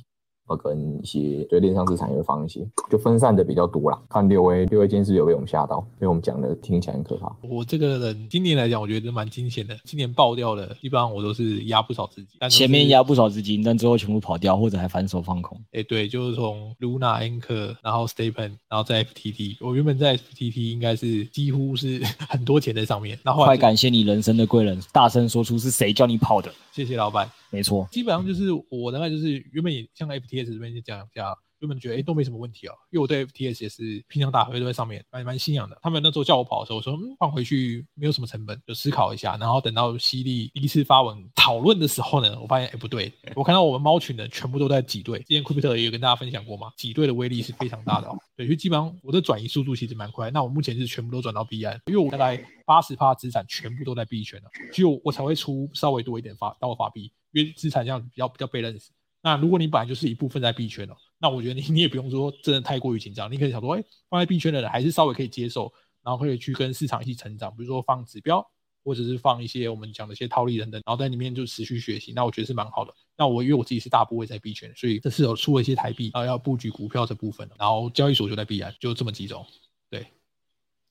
[0.57, 3.99] 跟一些对链上资产也会放一些，就分散的比较多啦。
[4.09, 7.33] 看六 A，六 A 今天是有被我们吓到，因为我们讲的听起来很可怕。
[7.41, 9.77] 我这个人今年来讲，我觉得蛮惊险的。
[9.85, 15.57] 今年爆掉了，一般我都是压不少资金，前面压不少资金，但最后全部跑掉，或者还反手放空。
[15.67, 19.57] 哎、欸，对，就是从 Luna、Anchor，然后 STEPN，然后在 FTT。
[19.61, 23.17] 我原本在 FTT 应该是几乎是 很多钱在上面。
[23.23, 26.51] 然后快感谢你人生的贵人，大声说出是谁叫你跑的。
[26.71, 27.29] 谢谢老板。
[27.53, 30.07] 没错，基本上就是我大概就是原本也像
[30.43, 31.35] FTS 这边就讲一下。
[31.61, 35.77] 原本觉得哎、欸、都没什么问题哦，因为我对 FTS 也是平常打回都在上面，蛮蛮信仰的。
[35.83, 39.37] 他们那时候叫我跑的时候，我说嗯，放回去没有什么成本，就思考一下。
[39.37, 45.19] 然后等到犀利第一次发文讨论的时候呢，我发现哎、欸、不对， 我看到我们猫群的全部都在挤兑。
[45.19, 48.17] 之前库比特也有跟大家分享过嘛，挤兑的威力是非常大的哦。
[48.35, 50.31] 对，就基本上我的转移速度其实蛮快。
[50.31, 58.89] 那我目前是全部都转到 B 安，因为我大概八十趴资产全部都在币圈了，只有我才会出稍微多一点发到法币，因为资产这样比较比较被认识。
[59.23, 60.95] 那如果你本来就是一部分在币圈了。
[61.19, 65.71] 那我觉得你你也不用说真的太过于紧张，你可以想说，哎、放在币圈的人还是稍微可以接受，
[66.03, 68.43] 然后可以去跟市场一起成长，比如说放指标，
[68.83, 72.91] 或者是放一些我们讲的一些套利等等，然后在里面就持续学习，那我觉得是蛮好的。
[73.15, 79.45] 那我因为我自己是大部位在币圈，所以这是有出了一些台币，然后要布局股票这部分，然后交易所就在币安，就这么几种，
[79.91, 80.07] 对。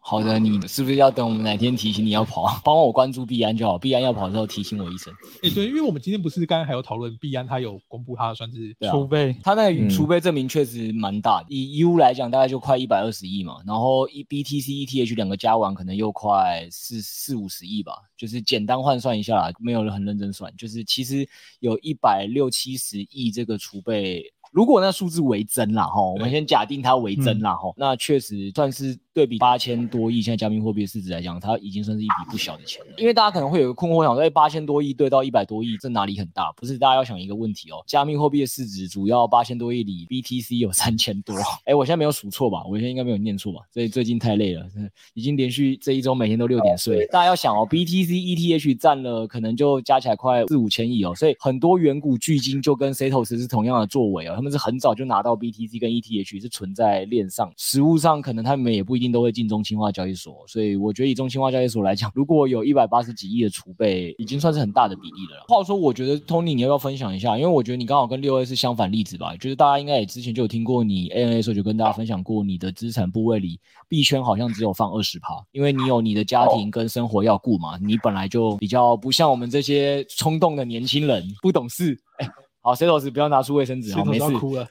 [0.02, 3.78] 好的，你是不是要等我们哪天提醒你要跑， 帮我关注币安就好。
[3.78, 5.12] 币安要跑的时候提醒我一声。
[5.42, 11.44] 哎、欸，对，因为我们今天不是刚刚还有讨论币安，他有公布他的算是储备，它、啊、那个储备证明确实蛮大的。
[11.44, 17.92] 嗯、以 U 来讲，大概就快一百二十亿嘛，然后 E BTC、ETH 两个加完，可能又快四四五十亿吧。
[18.16, 21.28] 就是简单换算一下啦，没有人很认真算，就是其实
[21.60, 24.24] 有一百六七十亿这个储备。
[24.52, 32.92] 如果那数字为真啦，哈，我们先假定它为真啦，哈、嗯，那确实算是对比八千多亿现在加密货币的市值来讲，它已经算是一笔不小的钱了。
[32.96, 36.52] 因为大家可能会有个困惑，想说，哎，八千多亿对到一百多亿，这哪里很大？
[36.56, 41.34] 不是，大家要想一个问题哦，加密货币的市值主要八千多亿里，BTC 有三千多。
[41.64, 42.64] 哎，我现在没有数错吧？
[42.68, 43.60] 我现在应该没有念错吧？
[43.72, 44.66] 所以最近太累了，
[45.14, 47.06] 已经连续这一周每天都六点睡。
[47.06, 55.20] 大家要想哦，BTC、ETH 占了可能就加起来快四五千亿哦，所以很多远古巨鲸就跟 Setos 是同样的作为哦，他们是很早就拿。
[55.20, 65.44] 到 BTC 跟 ETH 是存在链上，实物上可能他们也不一定都会进中青化交易所，所以我觉得以中青化交易所来讲，如果有一百八十几亿的储备，已经算是很大的比例了。
[65.48, 67.36] 话说，我觉得 Tony 你要不要分享一下？
[67.36, 73.58] 因为我觉得你刚好跟六 A 是相反例子吧，就是大家应该也之前就有听过你 ANA 的时候就跟大家分享过，你的资产部位里
[73.88, 81.98] 币圈好像只有放二十趴，因为你有你的家庭跟生活要顾嘛，你本来就比较不像我们这些冲动的年轻人，不懂事。
[82.18, 82.30] 欸
[82.62, 84.28] 好，Setos 不要拿出卫生纸，好，没事，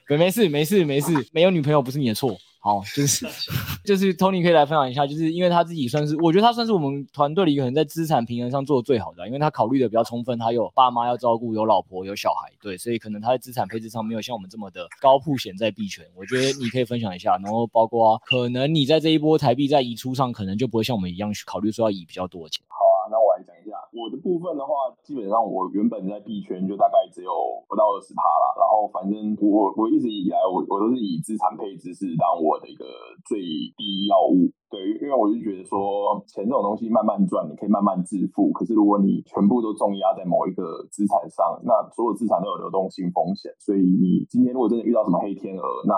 [0.08, 2.38] 没没事，没事，没事，没有女朋友不是你的错。
[2.62, 3.26] 好， 就是
[3.86, 16.06] 就是 Tony 可以来分享一下，就是因为他自己算是，我觉得他算是我们团队里可能在资产平衡上做的最好的，因为他考虑的比较充分，他有爸妈要照顾，有老婆，有小孩，对，所以可能他在资产配置上没有像我们这么的高富险在币圈。
[16.16, 22.62] 我觉得你可以分享一下，然后包括可能你在这一波台币在移出上，可能就不会像我们一样去考虑说要移比较多的钱。
[22.68, 23.56] 好啊那我来讲
[24.30, 27.34] 部分的话，基本上我原本在币圈就大概只有
[27.66, 28.54] 不到二十趴啦。
[28.62, 32.86] 然后反正我我一直以来我我都是以资产配置是当我的一个
[33.26, 33.42] 最
[33.74, 34.46] 第一要务。
[34.70, 38.54] 对，因为我就觉得说钱这种东西慢慢赚，你可以慢慢致富。
[38.54, 43.50] 可是如果你全部都重压在某一个资产上，那所有资产都有流动性风险。
[43.58, 45.98] 所以你今天如果真的遇到什么黑天鹅，那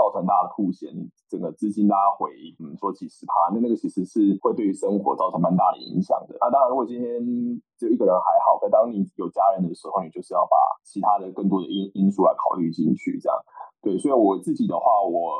[0.00, 0.88] 造成大的曝险，
[1.28, 6.32] 整个资金大家回，嗯，说几十趴，那那个其实是会对于生活造成蛮大的影响的。
[6.40, 7.20] 啊，当然，如果今天
[7.76, 13.36] 只有一个人还好，可当你有家人的时候，你就是要把其他的更多的因因素来考虑进去，这样。
[13.82, 15.32] 对，所以我自己的话，我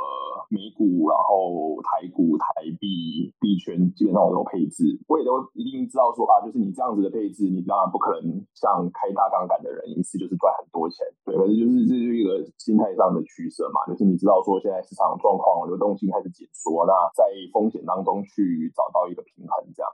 [0.49, 4.97] 美股，然后台股、台币、币圈，基本上我都配置。
[5.07, 11.05] 我也都一定知道说啊，就是你这样子的配置，你当然不可能像开大杠杆的人一次就是赚很多钱。
[11.24, 19.91] 对，可是就是这就是一个心态上的取舍嘛，就是你知道说现在市场状况流动性开始紧缩，那在风险当中去找到一个平衡，这样。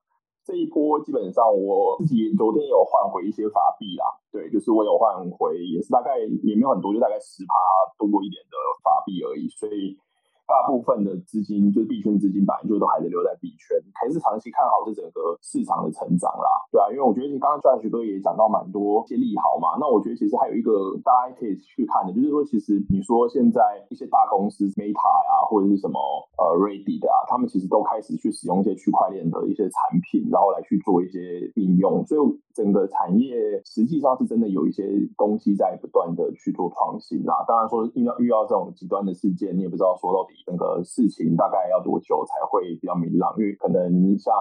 [0.47, 7.53] 这一波基本上我自己昨天有换回一些法币啦，对，就是我有换回，也是大概也没有很多，就大概十趴
[7.99, 9.99] 多一点的法币而已，所以。
[10.47, 25.99] 大部分的资金就是币圈资金，本来就都还是留在币圈，还是长期看好这整个市场的成长啦，对啊，因为我觉得你刚刚 j o 哥也讲到蛮多一些利好嘛，那我觉得其实还有一个大家可以去看的，就是说其实你说现在一些大公司 Meta 啊，或者是什么
[26.39, 32.21] 呃 Reddit 啊，他们其实都开始去使用一些区块链的一些产品，然后来去做一些应用，所以
[32.55, 34.87] 整个产业实际上是真的有一些
[35.19, 37.45] 东西在不断的去做创新啦。
[37.47, 43.87] 当然说遇到遇到这种极端的事件，你也不知道说到底整个事情大概要多久才会比较明朗，因为可能
[44.19, 44.35] 像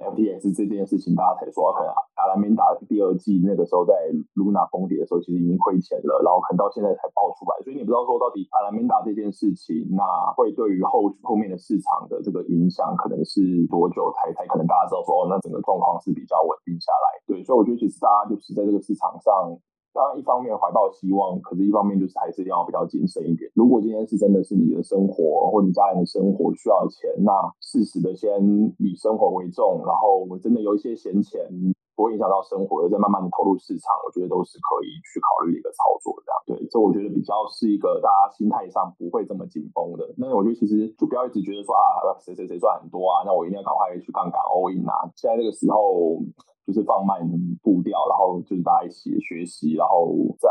[0.00, 3.92] FTX 这件事情，大家才说可能阿兰明达第二季那个时候在
[4.34, 10.02] Luna 崩跌的时候，其实已经亏钱了，然后可能到现在才爆出来，所以你不知道说到底阿兰明达这件事情，那
[10.34, 17.06] 会对于后后面的市场的这个影响可能是多久才才可能大家知道说哦，那整个状况是比较稳定下来。
[17.26, 19.54] 对，所以我觉得其实大家就是在这个市场上。
[19.96, 23.50] 当然，一方面怀抱希望，可是一方面就是还是要比较谨慎一点。
[23.54, 27.32] 如果今天是真的是你的生活或你家人的生活需要钱，那
[27.64, 28.36] 适时的先
[28.76, 31.48] 以生活为重，然后我真的有一些闲钱
[31.96, 36.12] 不会影响到生活的，再慢慢的投入市场，我觉得都是可以去考虑一个操作。
[36.20, 40.04] 这样对，这我觉得比较是一个大家心态上不会这么紧绷的。
[40.18, 45.08] 那我觉得其实就不要一直觉得说啊，谁谁谁赚很多啊，那我一定要赶快去杠杆 all in 啊。
[45.16, 46.20] 现在这个时候。
[46.66, 47.20] 就是放慢
[47.62, 50.48] 步调，然后就是大家一起学习，然后在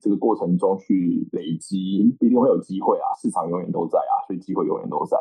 [0.00, 3.06] 这个过程中去累积，一定会有机会啊！
[3.20, 5.16] 市场永远都在啊，所以机会永远都在。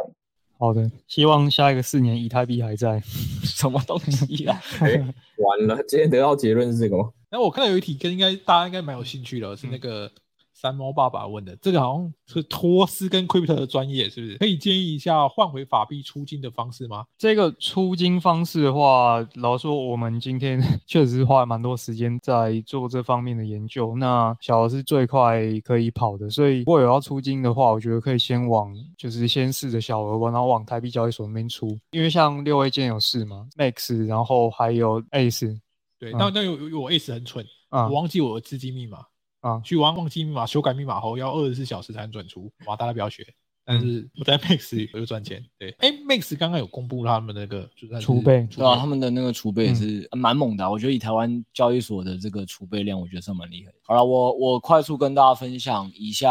[0.58, 3.00] 好的，希望下一个四年以太币还在。
[3.46, 4.60] 什么东西啊？
[4.82, 4.98] 欸、
[5.38, 7.12] 完了，今天得到结论是这个吗？
[7.30, 10.08] 那我看到有一题跟应该大家应该蛮有兴趣的，是那个。
[10.08, 10.12] 嗯
[10.66, 14.38] 三猫爸爸问的这个好像是托斯跟 Crypto 的专业，是不是？
[14.40, 17.06] 可以建议一下换回法币出金的方式吗？
[17.20, 23.96] 这个出金方式的话，老实说，我们今天 确实是花了蛮多时间在做这方面的研究。
[23.96, 31.78] 那小额是最快可以跑的，所以如果有要出金的话，我觉得可以先往就是先试着小额，然后往台币交易所那边出。
[31.92, 35.60] 因为像六 A 间有试嘛，Max，然后还有 Ace。
[36.00, 39.06] 对，那那有我 Ace 很蠢，我忘记我的资金密码。
[39.46, 43.24] 啊，去玩忘记密码，修改密码后要二十四小时才能转出，哇，大家不要学。
[43.68, 45.44] 但是我在 Max 我就赚钱。
[45.58, 47.70] 对，哎、欸、，Max 刚刚有公布他们那个
[48.00, 50.72] 储备，对啊，他们的那个储备也是蛮猛的、啊嗯。
[50.72, 53.78] 我觉得以台湾交易所的这个储备量，我觉得是蛮厉害的。
[53.84, 56.30] 好了，我我快速跟大家分享一下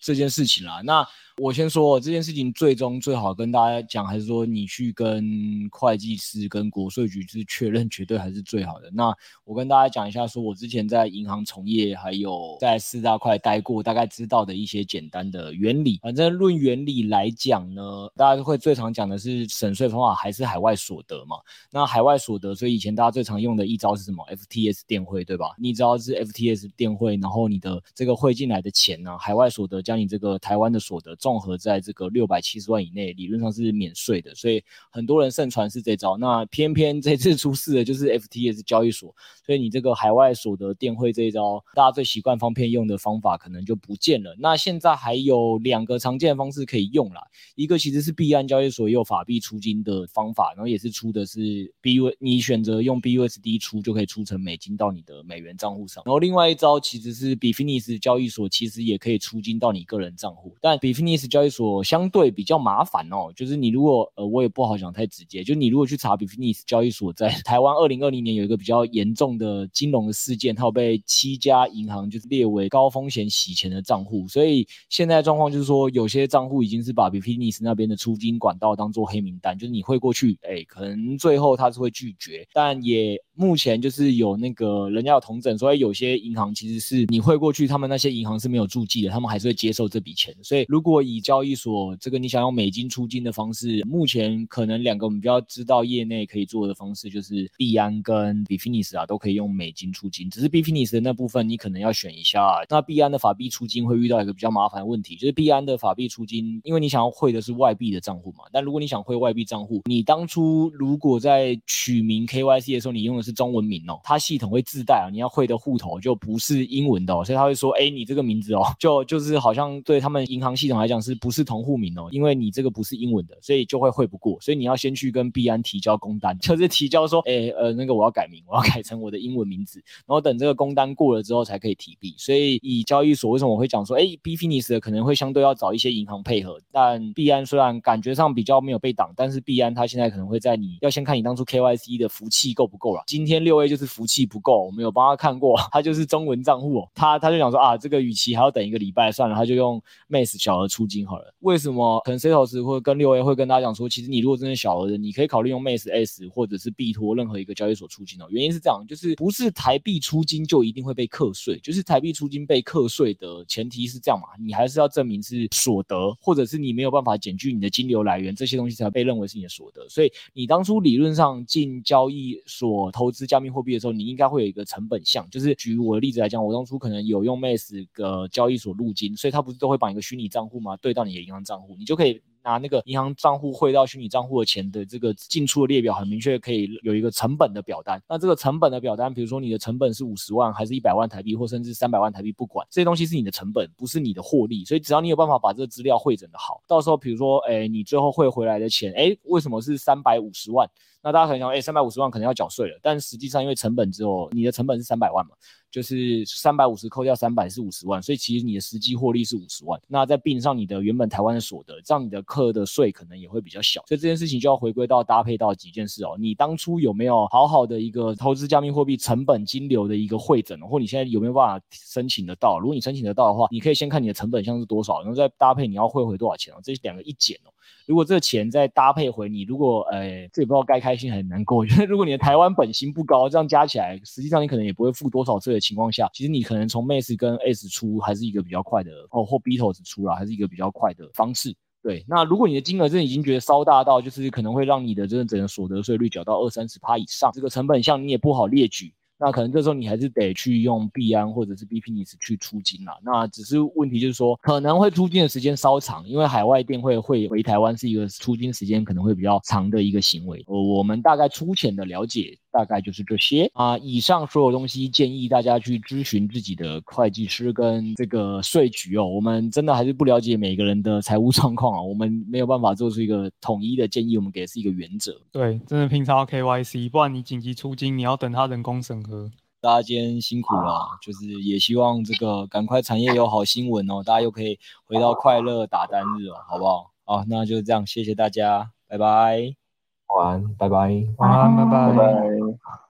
[0.00, 0.80] 这件事情啦。
[0.84, 1.06] 那
[1.40, 5.24] 我先说这件事情，最终最好跟大家讲，还是说你去跟
[5.70, 8.90] 会计师、跟国税局是确认，绝对还是最好的。
[8.92, 9.14] 那
[9.44, 16.00] 我跟大家讲一下，说我之前在银行从业，还有在四大块待过，大概知道的一些简单的原理。
[16.02, 17.82] 反正论原理来讲呢，
[18.16, 21.36] 大家会最常讲的是省税方法还是海外所得嘛。
[21.70, 25.54] 那海外所得，所以以前大家最常用的一招是什么？FTS 电汇，对吧？
[25.56, 31.14] 你只要是 FTS 电汇，然后你的这个汇进来的钱呢，海外所得加你这个台湾的所得。
[31.28, 36.16] 综合在这个六百七十万以内，理论上是免税的，所以很多人盛传是这招。
[36.16, 39.14] 那偏偏这次出事的就是 FTS 交易所，
[39.44, 44.34] 所以你这个海外所得电汇这一招，大家最习惯方便用的方法可能就不见了。
[44.38, 47.20] 那现在还有两个常见方式可以用啦，
[47.54, 56.02] 一个其实是币安交易所也有法币出金的方法，然后也是出的是 BU，你选择用 BUSD 出就可以出成美金到你的美元账户上。
[56.06, 60.78] 然后另外一招其实是 Bifini 交易所，其实也可以出金到你个人账户，但
[61.26, 100.28] 交易所相对比较麻烦哦，就是你如果呃，我也不好讲太直接，就你如果去查 Bitfinex 交易所，在 台湾二零二零年有一个比较严重的金融的事件，它有被七家银行就是列为高风险洗钱的账户，所以现在状况就是说，有些账户已经是把 Bitfinex 那边的出金管道当做黑名单，就是你汇过去，哎，可能最后他是会拒绝，但也目前就是有那个人家有同整，所以有些银行其实是你汇过去，他们那些银行是没有注记的，他们还是会接受这笔钱，所以如果以交易所这个你想用美金出金的方式，目前可能两个我们比较知道业内可以做的方式，就是币安跟 Bifini 啊，都可以用美金出金。
[100.28, 102.38] 只是 Bifini 的那部分你可能要选一下。
[102.68, 108.44] 那币安的法币出金会遇到一个比较麻烦的问题，就是币安的法币出金，因为你想要汇的是外币的账户嘛。
[108.52, 122.08] 但如果你想汇外币账户，你当初如果在取名 KYC 的时候，你用的是是中文名哦，它系统会自带啊，你要汇的户头就不是英文的哦，所以他会说，哎，你这个名字哦， 就就是好像对他们银行系统来讲是不是同户名哦？
[122.10, 132.14] 因为你这个不是英文的，所以就会汇不过，所以你要先去跟币安提交工单， 就是提交说，哎，呃，那个我要改名，我要改成我的英文名字，然后等这个工单过了之后才可以提币。
[132.16, 143.02] 所以以交易所为什么我会讲说，哎，Bitfinex 可能会相对要找一些银行配合，但币安虽然感觉上比较没有被挡，但是币安它现在可能会在你要先看你当初 KYC 的福气够不够了。
[143.18, 151.34] 今天六 A 就是福气不够，我们有帮他看过， 他就是中文账户哦，他他就想说啊，这个与其还要等一个礼拜，算了，他就用 Max 小额出金好了。
[151.40, 152.00] 为什么？
[152.04, 158.26] 可能 Setos 或者跟六 A 会跟大家讲说，其实你如果真的小额的，你可以考虑用 Max S 或者是币托任何一个交易所出金哦。
[158.30, 169.88] 原因是这样，就是不是台币出金就一定会被课税，就是台币出金被课税的前提是这样嘛，你还是要证明是所得，或者是你没有办法减去你的金流来源，这些东西才被认为是你的所得。
[169.88, 180.76] 所以你当初理论上进交易所投投资加密货币的时候，你应该会有一个成本项，就是举我的例子来讲，我当初可能有用 Mace 的交易所入金，所以他不是都会把一个虚拟账户吗？
[180.76, 182.20] 对到你的银行账户，你就可以。
[182.44, 188.00] 拿那个银行账户汇到虚拟账户的钱的这个进出的列表，很明确可以有一个成本的表单。
[188.08, 194.64] 那这个成本的表单，比如说你的成本是五十万，还是一百万台币，或甚至三百万台币，不管这些东西是你的成本，不是你的获利。
[194.64, 200.66] 所以只要你有办法把这个资料汇整的好，到时候比如说，哎，你最后汇回来的钱，哎，为什么是三百五十万？
[201.02, 205.32] 那大家可能想，哎，三百五十万可能要缴税了，但实际上因为成本只有你的成本是三百万嘛，
[205.78, 209.80] 就是三百五十扣掉三百是五十万，所以其实你的实际获利是五十万。
[209.86, 213.80] 那再并上你的原本台湾的所得，这样你的课的税可能也会比较小。
[213.86, 222.58] 所以这件事情就要回归到搭配到几件事哦，你当初有没有好好的一个投资加密货币成本金流的一个会诊，或你现在有没有办法申请得到？
[222.58, 227.54] 如果你申请得到的话，你可以先看你的成本项是多少，然后再搭配你要汇回多少钱哦，这两个一减哦。
[227.86, 241.54] 如果这个钱再搭配回你，如果呃，这也不知道该开心还是难过，因 为如果你的台湾本薪不高，这样加起来，实际上你可能也不会付多少这个钱情况下，其实你可能从 Mace 跟 S 出还是一个比较快的哦，或 Beatles 出了，还是一个比较快的方式。
[241.82, 248.94] 对，那如果你的金额真的已经觉得稍大到，就是可能会让你的这个整个所得税率缴到二三十趴以上，这个成本项你也不好列举。
[249.20, 252.96] 那可能这时候你还是得去用币安或者是 Bpinx 去出金啦。
[253.02, 260.44] 那只是问题就是说，可能会出金的时间稍长，因为海外电汇会回台湾是一个出金时间可能会比较长的一个行为。
[260.46, 262.38] 我我们大概粗浅的了解。
[262.58, 269.06] 大概就是这些啊，以上所有东西建议大家去咨询自己的会计师跟这个税局哦。
[269.06, 275.14] 我们真的还是不了解每个人的财务状况啊，我们没有办法做出一个统一的建议，我们给的是一个原则。
[275.30, 279.30] 对，真的平常要 KYC，不然你紧急出金，你要等他人工审核。
[279.60, 286.90] 大家今天辛苦了，就是也希望这个赶快产业有好新闻哦，大家又可以回到快乐打单日哦，好不好？
[287.04, 289.67] 好，那就这样，谢谢大家，拜拜。
[290.08, 290.90] 晚安，拜拜。
[291.18, 291.92] 晚安，拜拜。
[291.92, 292.87] 拜拜。